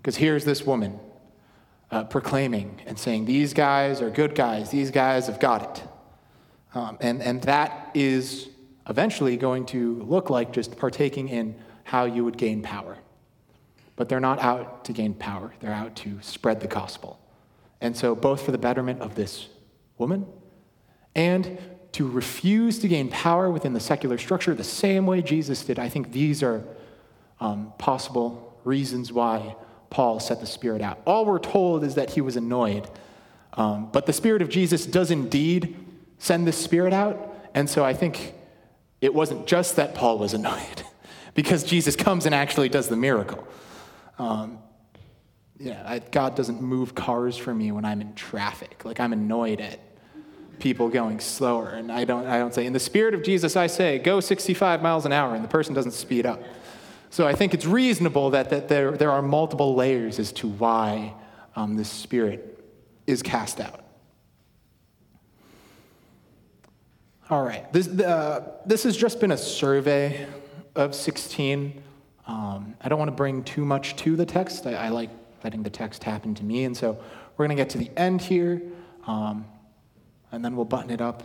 Because 0.00 0.16
here's 0.16 0.44
this 0.44 0.64
woman 0.64 1.00
uh, 1.90 2.04
proclaiming 2.04 2.80
and 2.86 2.98
saying, 2.98 3.24
These 3.24 3.54
guys 3.54 4.02
are 4.02 4.10
good 4.10 4.34
guys, 4.34 4.70
these 4.70 4.90
guys 4.90 5.26
have 5.26 5.40
got 5.40 5.62
it. 5.78 5.88
Um, 6.74 6.98
and, 7.00 7.22
and 7.22 7.42
that 7.42 7.90
is 7.94 8.48
eventually 8.88 9.36
going 9.36 9.64
to 9.66 10.02
look 10.02 10.28
like 10.28 10.52
just 10.52 10.76
partaking 10.76 11.28
in 11.28 11.54
how 11.84 12.04
you 12.04 12.24
would 12.24 12.36
gain 12.36 12.62
power. 12.62 12.98
But 13.96 14.08
they're 14.08 14.20
not 14.20 14.40
out 14.40 14.84
to 14.86 14.92
gain 14.92 15.14
power, 15.14 15.54
they're 15.60 15.72
out 15.72 15.94
to 15.96 16.18
spread 16.20 16.60
the 16.60 16.66
gospel. 16.66 17.20
And 17.80 17.96
so, 17.96 18.14
both 18.14 18.42
for 18.42 18.50
the 18.50 18.58
betterment 18.58 19.00
of 19.00 19.14
this 19.14 19.48
woman 19.98 20.26
and 21.14 21.58
to 21.92 22.08
refuse 22.08 22.80
to 22.80 22.88
gain 22.88 23.08
power 23.08 23.50
within 23.50 23.72
the 23.72 23.80
secular 23.80 24.18
structure 24.18 24.52
the 24.54 24.64
same 24.64 25.06
way 25.06 25.22
Jesus 25.22 25.64
did, 25.64 25.78
I 25.78 25.88
think 25.88 26.10
these 26.10 26.42
are 26.42 26.64
um, 27.40 27.72
possible 27.78 28.58
reasons 28.64 29.12
why 29.12 29.56
Paul 29.90 30.18
set 30.20 30.40
the 30.40 30.46
Spirit 30.46 30.82
out. 30.82 31.00
All 31.06 31.24
we're 31.24 31.38
told 31.38 31.84
is 31.84 31.94
that 31.94 32.10
he 32.10 32.20
was 32.20 32.36
annoyed. 32.36 32.88
Um, 33.52 33.90
but 33.92 34.06
the 34.06 34.12
Spirit 34.12 34.42
of 34.42 34.48
Jesus 34.48 34.86
does 34.86 35.10
indeed 35.10 35.76
send 36.18 36.46
the 36.46 36.52
Spirit 36.52 36.92
out. 36.92 37.32
And 37.54 37.70
so 37.70 37.84
I 37.84 37.94
think 37.94 38.34
it 39.00 39.14
wasn't 39.14 39.46
just 39.46 39.76
that 39.76 39.94
Paul 39.94 40.18
was 40.18 40.34
annoyed, 40.34 40.82
because 41.34 41.62
Jesus 41.62 41.94
comes 41.94 42.26
and 42.26 42.34
actually 42.34 42.68
does 42.68 42.88
the 42.88 42.96
miracle. 42.96 43.46
Um, 44.18 44.58
yeah, 45.58 45.82
I, 45.86 45.98
God 46.00 46.34
doesn't 46.34 46.60
move 46.60 46.94
cars 46.94 47.36
for 47.36 47.54
me 47.54 47.70
when 47.70 47.84
I'm 47.84 48.00
in 48.00 48.14
traffic. 48.14 48.84
Like 48.84 48.98
I'm 48.98 49.12
annoyed 49.12 49.60
at 49.60 49.78
people 50.58 50.88
going 50.88 51.20
slower, 51.20 51.68
and 51.68 51.90
I 51.92 52.04
don't, 52.04 52.26
I 52.26 52.38
don't 52.38 52.54
say, 52.54 52.66
in 52.66 52.72
the 52.72 52.80
spirit 52.80 53.14
of 53.14 53.22
Jesus, 53.22 53.56
I 53.56 53.66
say, 53.66 53.98
go 53.98 54.20
65 54.20 54.82
miles 54.82 55.04
an 55.04 55.12
hour, 55.12 55.34
and 55.34 55.44
the 55.44 55.48
person 55.48 55.74
doesn't 55.74 55.92
speed 55.92 56.26
up. 56.26 56.42
So 57.14 57.28
I 57.28 57.32
think 57.36 57.54
it's 57.54 57.64
reasonable 57.64 58.30
that, 58.30 58.50
that 58.50 58.66
there, 58.66 58.90
there 58.90 59.12
are 59.12 59.22
multiple 59.22 59.76
layers 59.76 60.18
as 60.18 60.32
to 60.32 60.48
why 60.48 61.14
um, 61.54 61.76
this 61.76 61.88
spirit 61.88 62.58
is 63.06 63.22
cast 63.22 63.60
out. 63.60 63.84
All 67.30 67.44
right, 67.44 67.72
this, 67.72 67.86
uh, 67.86 68.54
this 68.66 68.82
has 68.82 68.96
just 68.96 69.20
been 69.20 69.30
a 69.30 69.36
survey 69.36 70.26
of 70.74 70.92
16 70.92 71.84
um, 72.26 72.74
I 72.80 72.88
don't 72.88 72.98
want 72.98 73.10
to 73.10 73.16
bring 73.16 73.44
too 73.44 73.64
much 73.64 73.94
to 73.96 74.16
the 74.16 74.26
text. 74.26 74.66
I, 74.66 74.72
I, 74.72 74.88
like 74.88 75.10
letting 75.44 75.62
the 75.62 75.70
text 75.70 76.02
happen 76.02 76.34
to 76.34 76.42
me. 76.42 76.64
And 76.64 76.76
so 76.76 76.98
we're 77.36 77.46
going 77.46 77.56
to 77.56 77.62
get 77.62 77.70
to 77.70 77.78
the 77.78 77.90
end 77.96 78.22
here, 78.22 78.62
um, 79.06 79.44
and 80.32 80.44
then 80.44 80.56
we'll 80.56 80.64
button 80.64 80.90
it 80.90 81.02
up, 81.02 81.22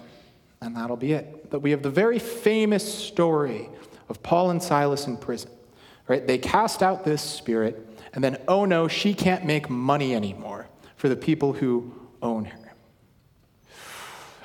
and 0.61 0.75
that'll 0.75 0.97
be 0.97 1.13
it. 1.13 1.49
But 1.49 1.61
we 1.61 1.71
have 1.71 1.81
the 1.81 1.89
very 1.89 2.19
famous 2.19 2.83
story 2.83 3.69
of 4.09 4.21
Paul 4.21 4.49
and 4.49 4.61
Silas 4.61 5.07
in 5.07 5.15
prison. 5.15 5.49
Right? 6.09 6.25
They 6.27 6.39
cast 6.39 6.83
out 6.83 7.05
this 7.05 7.21
spirit, 7.21 7.87
and 8.13 8.21
then, 8.21 8.37
oh 8.47 8.65
no, 8.65 8.89
she 8.89 9.13
can't 9.13 9.45
make 9.45 9.69
money 9.69 10.13
anymore 10.13 10.67
for 10.97 11.07
the 11.07 11.15
people 11.15 11.53
who 11.53 11.93
own 12.21 12.45
her. 12.45 12.73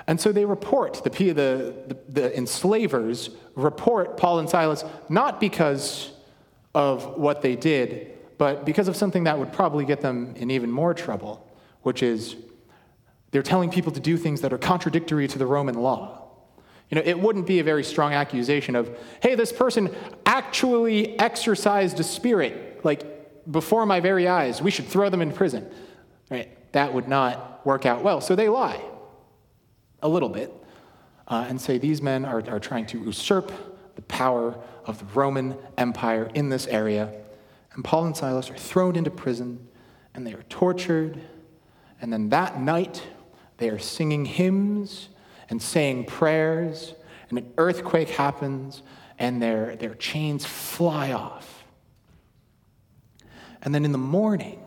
And 0.07 0.21
so 0.21 0.31
they 0.31 0.45
report, 0.45 1.03
the, 1.03 1.09
the, 1.09 1.33
the, 1.33 1.97
the 2.09 2.37
enslavers 2.37 3.31
report 3.55 4.19
Paul 4.19 4.41
and 4.41 4.51
Silas, 4.51 4.85
not 5.09 5.41
because 5.41 6.13
of 6.75 7.17
what 7.17 7.41
they 7.41 7.57
did, 7.57 8.11
but 8.37 8.67
because 8.67 8.87
of 8.87 8.97
something 8.97 9.25
that 9.25 9.39
would 9.39 9.51
probably 9.51 9.87
get 9.87 10.03
them 10.03 10.35
in 10.37 10.51
even 10.51 10.71
more 10.71 10.93
trouble, 10.93 11.51
which 11.81 12.03
is 12.03 12.37
They're 13.35 13.43
telling 13.43 13.69
people 13.69 13.91
to 13.91 13.99
do 13.99 14.17
things 14.17 14.43
that 14.43 14.53
are 14.53 14.59
contradictory 14.59 15.27
to 15.27 15.39
the 15.39 15.47
Roman 15.47 15.75
law. 15.75 16.24
You 16.95 17.01
know, 17.01 17.07
it 17.07 17.19
wouldn't 17.19 17.49
be 17.49 17.59
a 17.59 17.65
very 17.65 17.83
strong 17.83 18.13
accusation 18.13 18.77
of, 18.77 18.89
hey, 19.21 19.35
this 19.35 19.51
person 19.51 19.93
actually 20.25 21.19
exorcised 21.19 21.99
a 21.99 22.05
spirit, 22.05 22.85
like 22.85 23.51
before 23.51 23.85
my 23.85 23.99
very 23.99 24.29
eyes. 24.29 24.63
We 24.63 24.71
should 24.71 24.87
throw 24.87 25.11
them 25.11 25.21
in 25.21 25.33
prison. 25.33 25.69
Right? 26.31 26.57
That 26.71 26.95
would 26.95 27.09
not 27.09 27.67
work 27.67 27.85
out 27.85 28.05
well. 28.05 28.21
So 28.21 28.37
they 28.37 28.49
lie 28.49 28.81
a 30.05 30.09
little 30.09 30.29
bit 30.29 30.53
uh, 31.27 31.47
and 31.49 31.61
say 31.61 31.79
these 31.79 32.01
men 32.01 32.25
are, 32.25 32.49
are 32.49 32.61
trying 32.61 32.87
to 32.87 33.01
usurp 33.01 33.51
the 33.97 34.03
power 34.03 34.57
of 34.85 35.01
the 35.01 35.07
Roman 35.07 35.57
Empire 35.77 36.31
in 36.33 36.49
this 36.49 36.69
area. 36.69 37.13
And 37.73 37.85
Paul 37.85 38.05
and 38.05 38.17
Silas 38.17 38.51
are 38.51 38.57
thrown 38.57 38.95
into 38.95 39.11
prison 39.11 39.67
and 40.15 40.25
they 40.25 40.33
are 40.33 40.45
tortured. 40.45 41.21
And 42.01 42.13
then 42.13 42.29
that 42.29 42.61
night, 42.61 43.03
they 43.57 43.69
are 43.69 43.81
singing 43.81 44.27
hymns 44.27 45.09
and 45.51 45.61
saying 45.61 46.05
prayers, 46.07 46.95
and 47.29 47.39
an 47.39 47.53
earthquake 47.59 48.11
happens, 48.11 48.83
and 49.19 49.41
their, 49.41 49.77
their 49.77 49.95
chains 49.95 50.45
fly 50.45 51.13
off. 51.13 51.65
And 53.63 53.75
then 53.75 53.85
in 53.85 53.93
the 53.93 53.99
morning, 53.99 54.61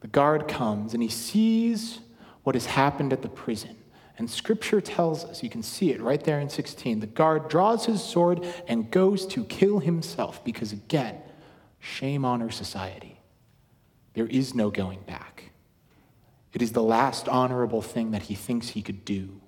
the 0.00 0.08
guard 0.08 0.48
comes 0.48 0.94
and 0.94 1.02
he 1.02 1.08
sees 1.08 2.00
what 2.42 2.54
has 2.54 2.66
happened 2.66 3.12
at 3.12 3.22
the 3.22 3.28
prison. 3.28 3.76
And 4.16 4.28
scripture 4.28 4.80
tells 4.80 5.24
us, 5.24 5.42
you 5.44 5.50
can 5.50 5.62
see 5.62 5.92
it 5.92 6.00
right 6.00 6.22
there 6.22 6.40
in 6.40 6.48
16, 6.48 7.00
the 7.00 7.06
guard 7.06 7.48
draws 7.48 7.86
his 7.86 8.02
sword 8.02 8.44
and 8.66 8.90
goes 8.90 9.24
to 9.28 9.44
kill 9.44 9.78
himself 9.78 10.44
because, 10.44 10.72
again, 10.72 11.16
shame 11.78 12.24
on 12.24 12.42
our 12.42 12.50
society. 12.50 13.20
There 14.14 14.26
is 14.26 14.54
no 14.54 14.70
going 14.70 15.00
back. 15.02 15.52
It 16.52 16.62
is 16.62 16.72
the 16.72 16.82
last 16.82 17.28
honorable 17.28 17.82
thing 17.82 18.10
that 18.10 18.22
he 18.22 18.34
thinks 18.34 18.70
he 18.70 18.82
could 18.82 19.04
do. 19.04 19.40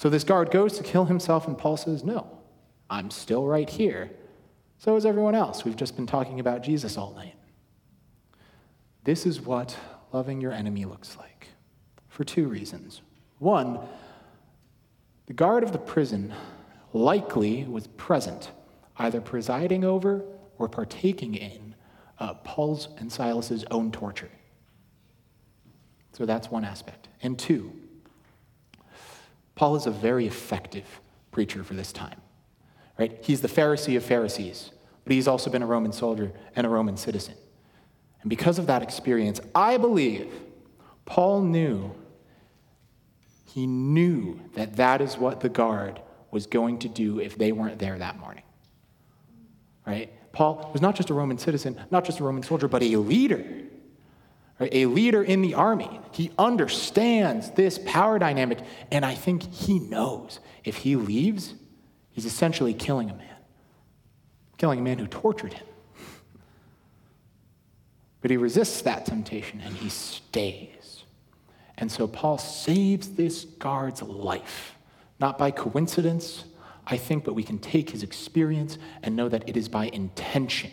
So 0.00 0.08
this 0.08 0.24
guard 0.24 0.50
goes 0.50 0.78
to 0.78 0.82
kill 0.82 1.04
himself, 1.04 1.46
and 1.46 1.58
Paul 1.58 1.76
says, 1.76 2.02
No, 2.02 2.26
I'm 2.88 3.10
still 3.10 3.44
right 3.46 3.68
here. 3.68 4.10
So 4.78 4.96
is 4.96 5.04
everyone 5.04 5.34
else. 5.34 5.62
We've 5.62 5.76
just 5.76 5.94
been 5.94 6.06
talking 6.06 6.40
about 6.40 6.62
Jesus 6.62 6.96
all 6.96 7.12
night. 7.12 7.34
This 9.04 9.26
is 9.26 9.42
what 9.42 9.76
loving 10.10 10.40
your 10.40 10.52
enemy 10.52 10.86
looks 10.86 11.18
like 11.18 11.48
for 12.08 12.24
two 12.24 12.48
reasons. 12.48 13.02
One, 13.40 13.78
the 15.26 15.34
guard 15.34 15.64
of 15.64 15.72
the 15.72 15.78
prison 15.78 16.32
likely 16.94 17.64
was 17.64 17.86
present, 17.86 18.52
either 18.96 19.20
presiding 19.20 19.84
over 19.84 20.24
or 20.56 20.66
partaking 20.66 21.34
in 21.34 21.74
uh, 22.18 22.32
Paul's 22.32 22.88
and 22.96 23.12
Silas's 23.12 23.66
own 23.70 23.92
torture. 23.92 24.30
So 26.12 26.24
that's 26.24 26.50
one 26.50 26.64
aspect. 26.64 27.08
And 27.20 27.38
two, 27.38 27.70
Paul 29.60 29.76
is 29.76 29.84
a 29.84 29.90
very 29.90 30.26
effective 30.26 31.02
preacher 31.32 31.62
for 31.62 31.74
this 31.74 31.92
time. 31.92 32.18
Right? 32.98 33.18
He's 33.20 33.42
the 33.42 33.48
Pharisee 33.48 33.94
of 33.94 34.02
Pharisees, 34.02 34.70
but 35.04 35.12
he's 35.12 35.28
also 35.28 35.50
been 35.50 35.60
a 35.62 35.66
Roman 35.66 35.92
soldier 35.92 36.32
and 36.56 36.66
a 36.66 36.70
Roman 36.70 36.96
citizen. 36.96 37.34
And 38.22 38.30
because 38.30 38.58
of 38.58 38.68
that 38.68 38.80
experience, 38.80 39.38
I 39.54 39.76
believe 39.76 40.32
Paul 41.04 41.42
knew 41.42 41.92
he 43.44 43.66
knew 43.66 44.40
that 44.54 44.76
that 44.76 45.02
is 45.02 45.18
what 45.18 45.40
the 45.40 45.50
guard 45.50 46.00
was 46.30 46.46
going 46.46 46.78
to 46.78 46.88
do 46.88 47.20
if 47.20 47.36
they 47.36 47.52
weren't 47.52 47.78
there 47.78 47.98
that 47.98 48.18
morning. 48.18 48.44
Right? 49.86 50.10
Paul 50.32 50.70
was 50.72 50.80
not 50.80 50.96
just 50.96 51.10
a 51.10 51.14
Roman 51.14 51.36
citizen, 51.36 51.78
not 51.90 52.06
just 52.06 52.20
a 52.20 52.24
Roman 52.24 52.42
soldier, 52.42 52.66
but 52.66 52.82
a 52.82 52.96
leader 52.96 53.44
a 54.70 54.86
leader 54.86 55.22
in 55.22 55.42
the 55.42 55.54
army. 55.54 56.00
He 56.12 56.30
understands 56.38 57.50
this 57.52 57.78
power 57.86 58.18
dynamic, 58.18 58.58
and 58.90 59.04
I 59.04 59.14
think 59.14 59.50
he 59.52 59.78
knows 59.78 60.40
if 60.64 60.76
he 60.76 60.96
leaves, 60.96 61.54
he's 62.10 62.26
essentially 62.26 62.74
killing 62.74 63.08
a 63.10 63.14
man, 63.14 63.36
killing 64.58 64.78
a 64.78 64.82
man 64.82 64.98
who 64.98 65.06
tortured 65.06 65.54
him. 65.54 65.66
But 68.20 68.30
he 68.30 68.36
resists 68.36 68.82
that 68.82 69.06
temptation 69.06 69.62
and 69.62 69.74
he 69.74 69.88
stays. 69.88 71.04
And 71.78 71.90
so 71.90 72.06
Paul 72.06 72.36
saves 72.36 73.08
this 73.14 73.44
guard's 73.44 74.02
life, 74.02 74.76
not 75.18 75.38
by 75.38 75.50
coincidence, 75.50 76.44
I 76.86 76.98
think, 76.98 77.24
but 77.24 77.34
we 77.34 77.42
can 77.42 77.58
take 77.58 77.90
his 77.90 78.02
experience 78.02 78.76
and 79.02 79.16
know 79.16 79.30
that 79.30 79.48
it 79.48 79.56
is 79.56 79.68
by 79.68 79.86
intention 79.86 80.70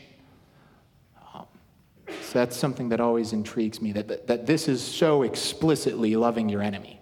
so 2.27 2.39
that's 2.39 2.57
something 2.57 2.89
that 2.89 2.99
always 2.99 3.31
intrigues 3.31 3.81
me 3.81 3.93
that, 3.93 4.09
that, 4.09 4.27
that 4.27 4.45
this 4.45 4.67
is 4.67 4.81
so 4.81 5.23
explicitly 5.23 6.17
loving 6.17 6.49
your 6.49 6.61
enemy. 6.61 6.99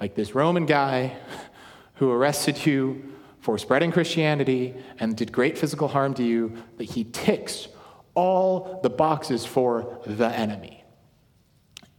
Like 0.00 0.14
this 0.14 0.34
Roman 0.34 0.64
guy 0.64 1.18
who 1.96 2.10
arrested 2.10 2.64
you 2.64 3.12
for 3.40 3.58
spreading 3.58 3.92
Christianity 3.92 4.74
and 4.98 5.14
did 5.14 5.32
great 5.32 5.58
physical 5.58 5.86
harm 5.86 6.14
to 6.14 6.22
you, 6.22 6.56
that 6.78 6.84
he 6.84 7.04
ticks 7.04 7.68
all 8.14 8.80
the 8.82 8.88
boxes 8.88 9.44
for 9.44 10.00
the 10.06 10.28
enemy. 10.28 10.82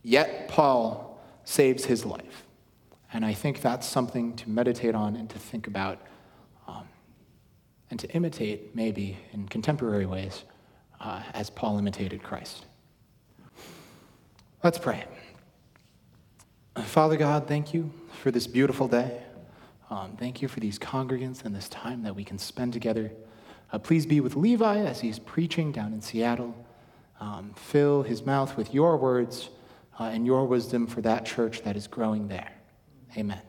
Yet 0.01 0.47
Paul 0.47 1.21
saves 1.43 1.85
his 1.85 2.03
life. 2.03 2.47
And 3.13 3.23
I 3.23 3.33
think 3.33 3.61
that's 3.61 3.85
something 3.85 4.35
to 4.37 4.49
meditate 4.49 4.95
on 4.95 5.15
and 5.15 5.29
to 5.29 5.37
think 5.37 5.67
about 5.67 6.01
um, 6.67 6.87
and 7.91 7.99
to 7.99 8.09
imitate, 8.09 8.75
maybe 8.75 9.19
in 9.33 9.47
contemporary 9.47 10.07
ways 10.07 10.45
uh, 11.03 11.21
as 11.33 11.49
Paul 11.49 11.77
imitated 11.77 12.23
Christ. 12.23 12.65
Let's 14.63 14.77
pray. 14.77 15.03
Father 16.75 17.17
God, 17.17 17.47
thank 17.47 17.73
you 17.73 17.91
for 18.21 18.31
this 18.31 18.47
beautiful 18.47 18.87
day. 18.87 19.21
Um, 19.89 20.15
thank 20.17 20.41
you 20.41 20.47
for 20.47 20.59
these 20.59 20.79
congregants 20.79 21.45
and 21.45 21.53
this 21.53 21.69
time 21.69 22.01
that 22.03 22.15
we 22.15 22.23
can 22.23 22.39
spend 22.39 22.73
together. 22.73 23.11
Uh, 23.71 23.77
please 23.77 24.05
be 24.05 24.21
with 24.21 24.35
Levi 24.35 24.79
as 24.79 25.01
he's 25.01 25.19
preaching 25.19 25.71
down 25.71 25.93
in 25.93 26.01
Seattle. 26.01 26.55
Um, 27.19 27.53
fill 27.55 28.03
his 28.03 28.25
mouth 28.25 28.57
with 28.57 28.73
your 28.73 28.97
words 28.97 29.49
uh, 29.99 30.05
and 30.05 30.25
your 30.25 30.45
wisdom 30.47 30.87
for 30.87 31.01
that 31.01 31.25
church 31.25 31.61
that 31.63 31.75
is 31.75 31.85
growing 31.85 32.27
there. 32.27 32.51
Amen. 33.17 33.41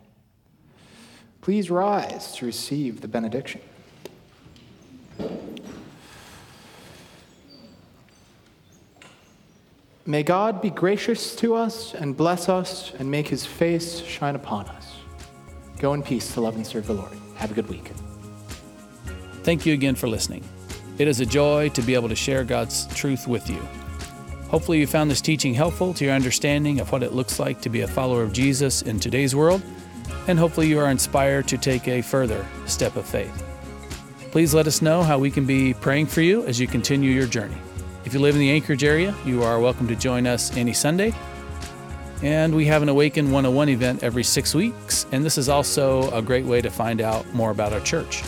Please 1.41 1.71
rise 1.71 2.33
to 2.37 2.47
receive 2.47 3.01
the 3.01 3.09
benediction. 3.09 3.61
May 10.15 10.23
God 10.23 10.63
be 10.63 10.71
gracious 10.71 11.35
to 11.35 11.57
us 11.57 11.93
and 11.93 12.17
bless 12.17 12.49
us 12.49 12.93
and 13.01 13.11
make 13.11 13.27
his 13.27 13.45
face 13.45 14.01
shine 14.01 14.37
upon 14.37 14.67
us. 14.67 14.95
Go 15.81 15.93
in 15.93 16.05
peace 16.05 16.33
to 16.35 16.41
love 16.41 16.55
and 16.55 16.65
serve 16.65 16.87
the 16.87 16.93
Lord. 16.93 17.11
Have 17.35 17.51
a 17.51 17.55
good 17.55 17.69
week. 17.69 17.91
Thank 19.43 19.67
you 19.67 19.75
again 19.75 19.97
for 19.97 20.07
listening. 20.09 20.45
It 20.99 21.09
is 21.09 21.19
a 21.19 21.27
joy 21.27 21.71
to 21.71 21.83
be 21.83 21.95
able 21.95 22.09
to 22.09 22.15
share 22.15 22.45
God's 22.45 22.87
truth 22.95 23.27
with 23.27 23.51
you. 23.51 23.59
Hopefully, 24.51 24.79
you 24.79 24.87
found 24.87 25.11
this 25.11 25.21
teaching 25.21 25.53
helpful 25.53 25.93
to 25.95 26.05
your 26.05 26.15
understanding 26.15 26.79
of 26.79 26.93
what 26.93 27.03
it 27.03 27.13
looks 27.13 27.41
like 27.41 27.61
to 27.63 27.69
be 27.69 27.81
a 27.81 27.89
follower 27.89 28.23
of 28.23 28.33
Jesus 28.33 28.83
in 28.83 29.01
today's 29.01 29.35
world, 29.35 29.63
and 30.29 30.39
hopefully, 30.39 30.69
you 30.69 30.79
are 30.79 30.93
inspired 30.93 31.49
to 31.49 31.59
take 31.59 31.89
a 31.89 32.03
further 32.03 32.47
step 32.67 32.95
of 32.95 33.05
faith. 33.05 33.45
Please 34.31 34.55
let 34.55 34.69
us 34.69 34.81
know 34.81 35.03
how 35.03 35.19
we 35.19 35.33
can 35.33 35.45
be 35.45 35.75
praying 35.75 36.07
for 36.07 36.21
you 36.21 36.45
as 36.45 36.61
you 36.61 36.69
continue 36.69 37.11
your 37.11 37.27
journey. 37.27 37.59
If 38.05 38.13
you 38.13 38.21
live 38.21 38.35
in 38.35 38.41
the 38.41 38.51
Anchorage 38.51 38.85
area, 38.85 39.15
you 39.25 39.43
are 39.43 39.59
welcome 39.59 39.89
to 39.89 39.97
join 39.97 40.27
us 40.27 40.55
any 40.57 40.75
Sunday. 40.75 41.15
And 42.23 42.55
we 42.55 42.67
have 42.67 42.83
an 42.83 42.89
Awaken 42.89 43.27
101 43.27 43.69
event 43.71 44.03
every 44.03 44.23
six 44.25 44.55
weeks, 44.55 45.07
and 45.11 45.25
this 45.25 45.39
is 45.39 45.49
also 45.49 46.11
a 46.11 46.21
great 46.21 46.45
way 46.45 46.61
to 46.61 46.71
find 46.71 47.01
out 47.01 47.27
more 47.33 47.51
about 47.51 47.73
our 47.73 47.81
church. 47.81 48.23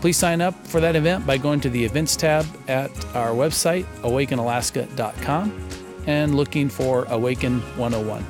Please 0.00 0.16
sign 0.16 0.40
up 0.40 0.54
for 0.66 0.80
that 0.80 0.94
event 0.94 1.26
by 1.26 1.38
going 1.38 1.60
to 1.60 1.70
the 1.70 1.82
events 1.82 2.16
tab 2.16 2.44
at 2.68 2.90
our 3.14 3.30
website, 3.30 3.84
awakenalaska.com, 4.02 5.68
and 6.06 6.34
looking 6.34 6.68
for 6.68 7.04
Awaken 7.06 7.60
101. 7.78 8.24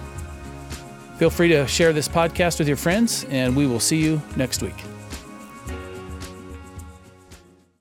Feel 1.16 1.30
free 1.30 1.49
to 1.49 1.66
share 1.66 1.93
this 1.93 2.09
podcast 2.09 2.59
with 2.59 2.68
your 2.68 2.76
friends, 2.76 3.24
and 3.30 3.57
we 3.57 3.66
will 3.66 3.80
see 3.80 3.99
you 3.99 4.20
next 4.36 4.62
week. 4.62 4.74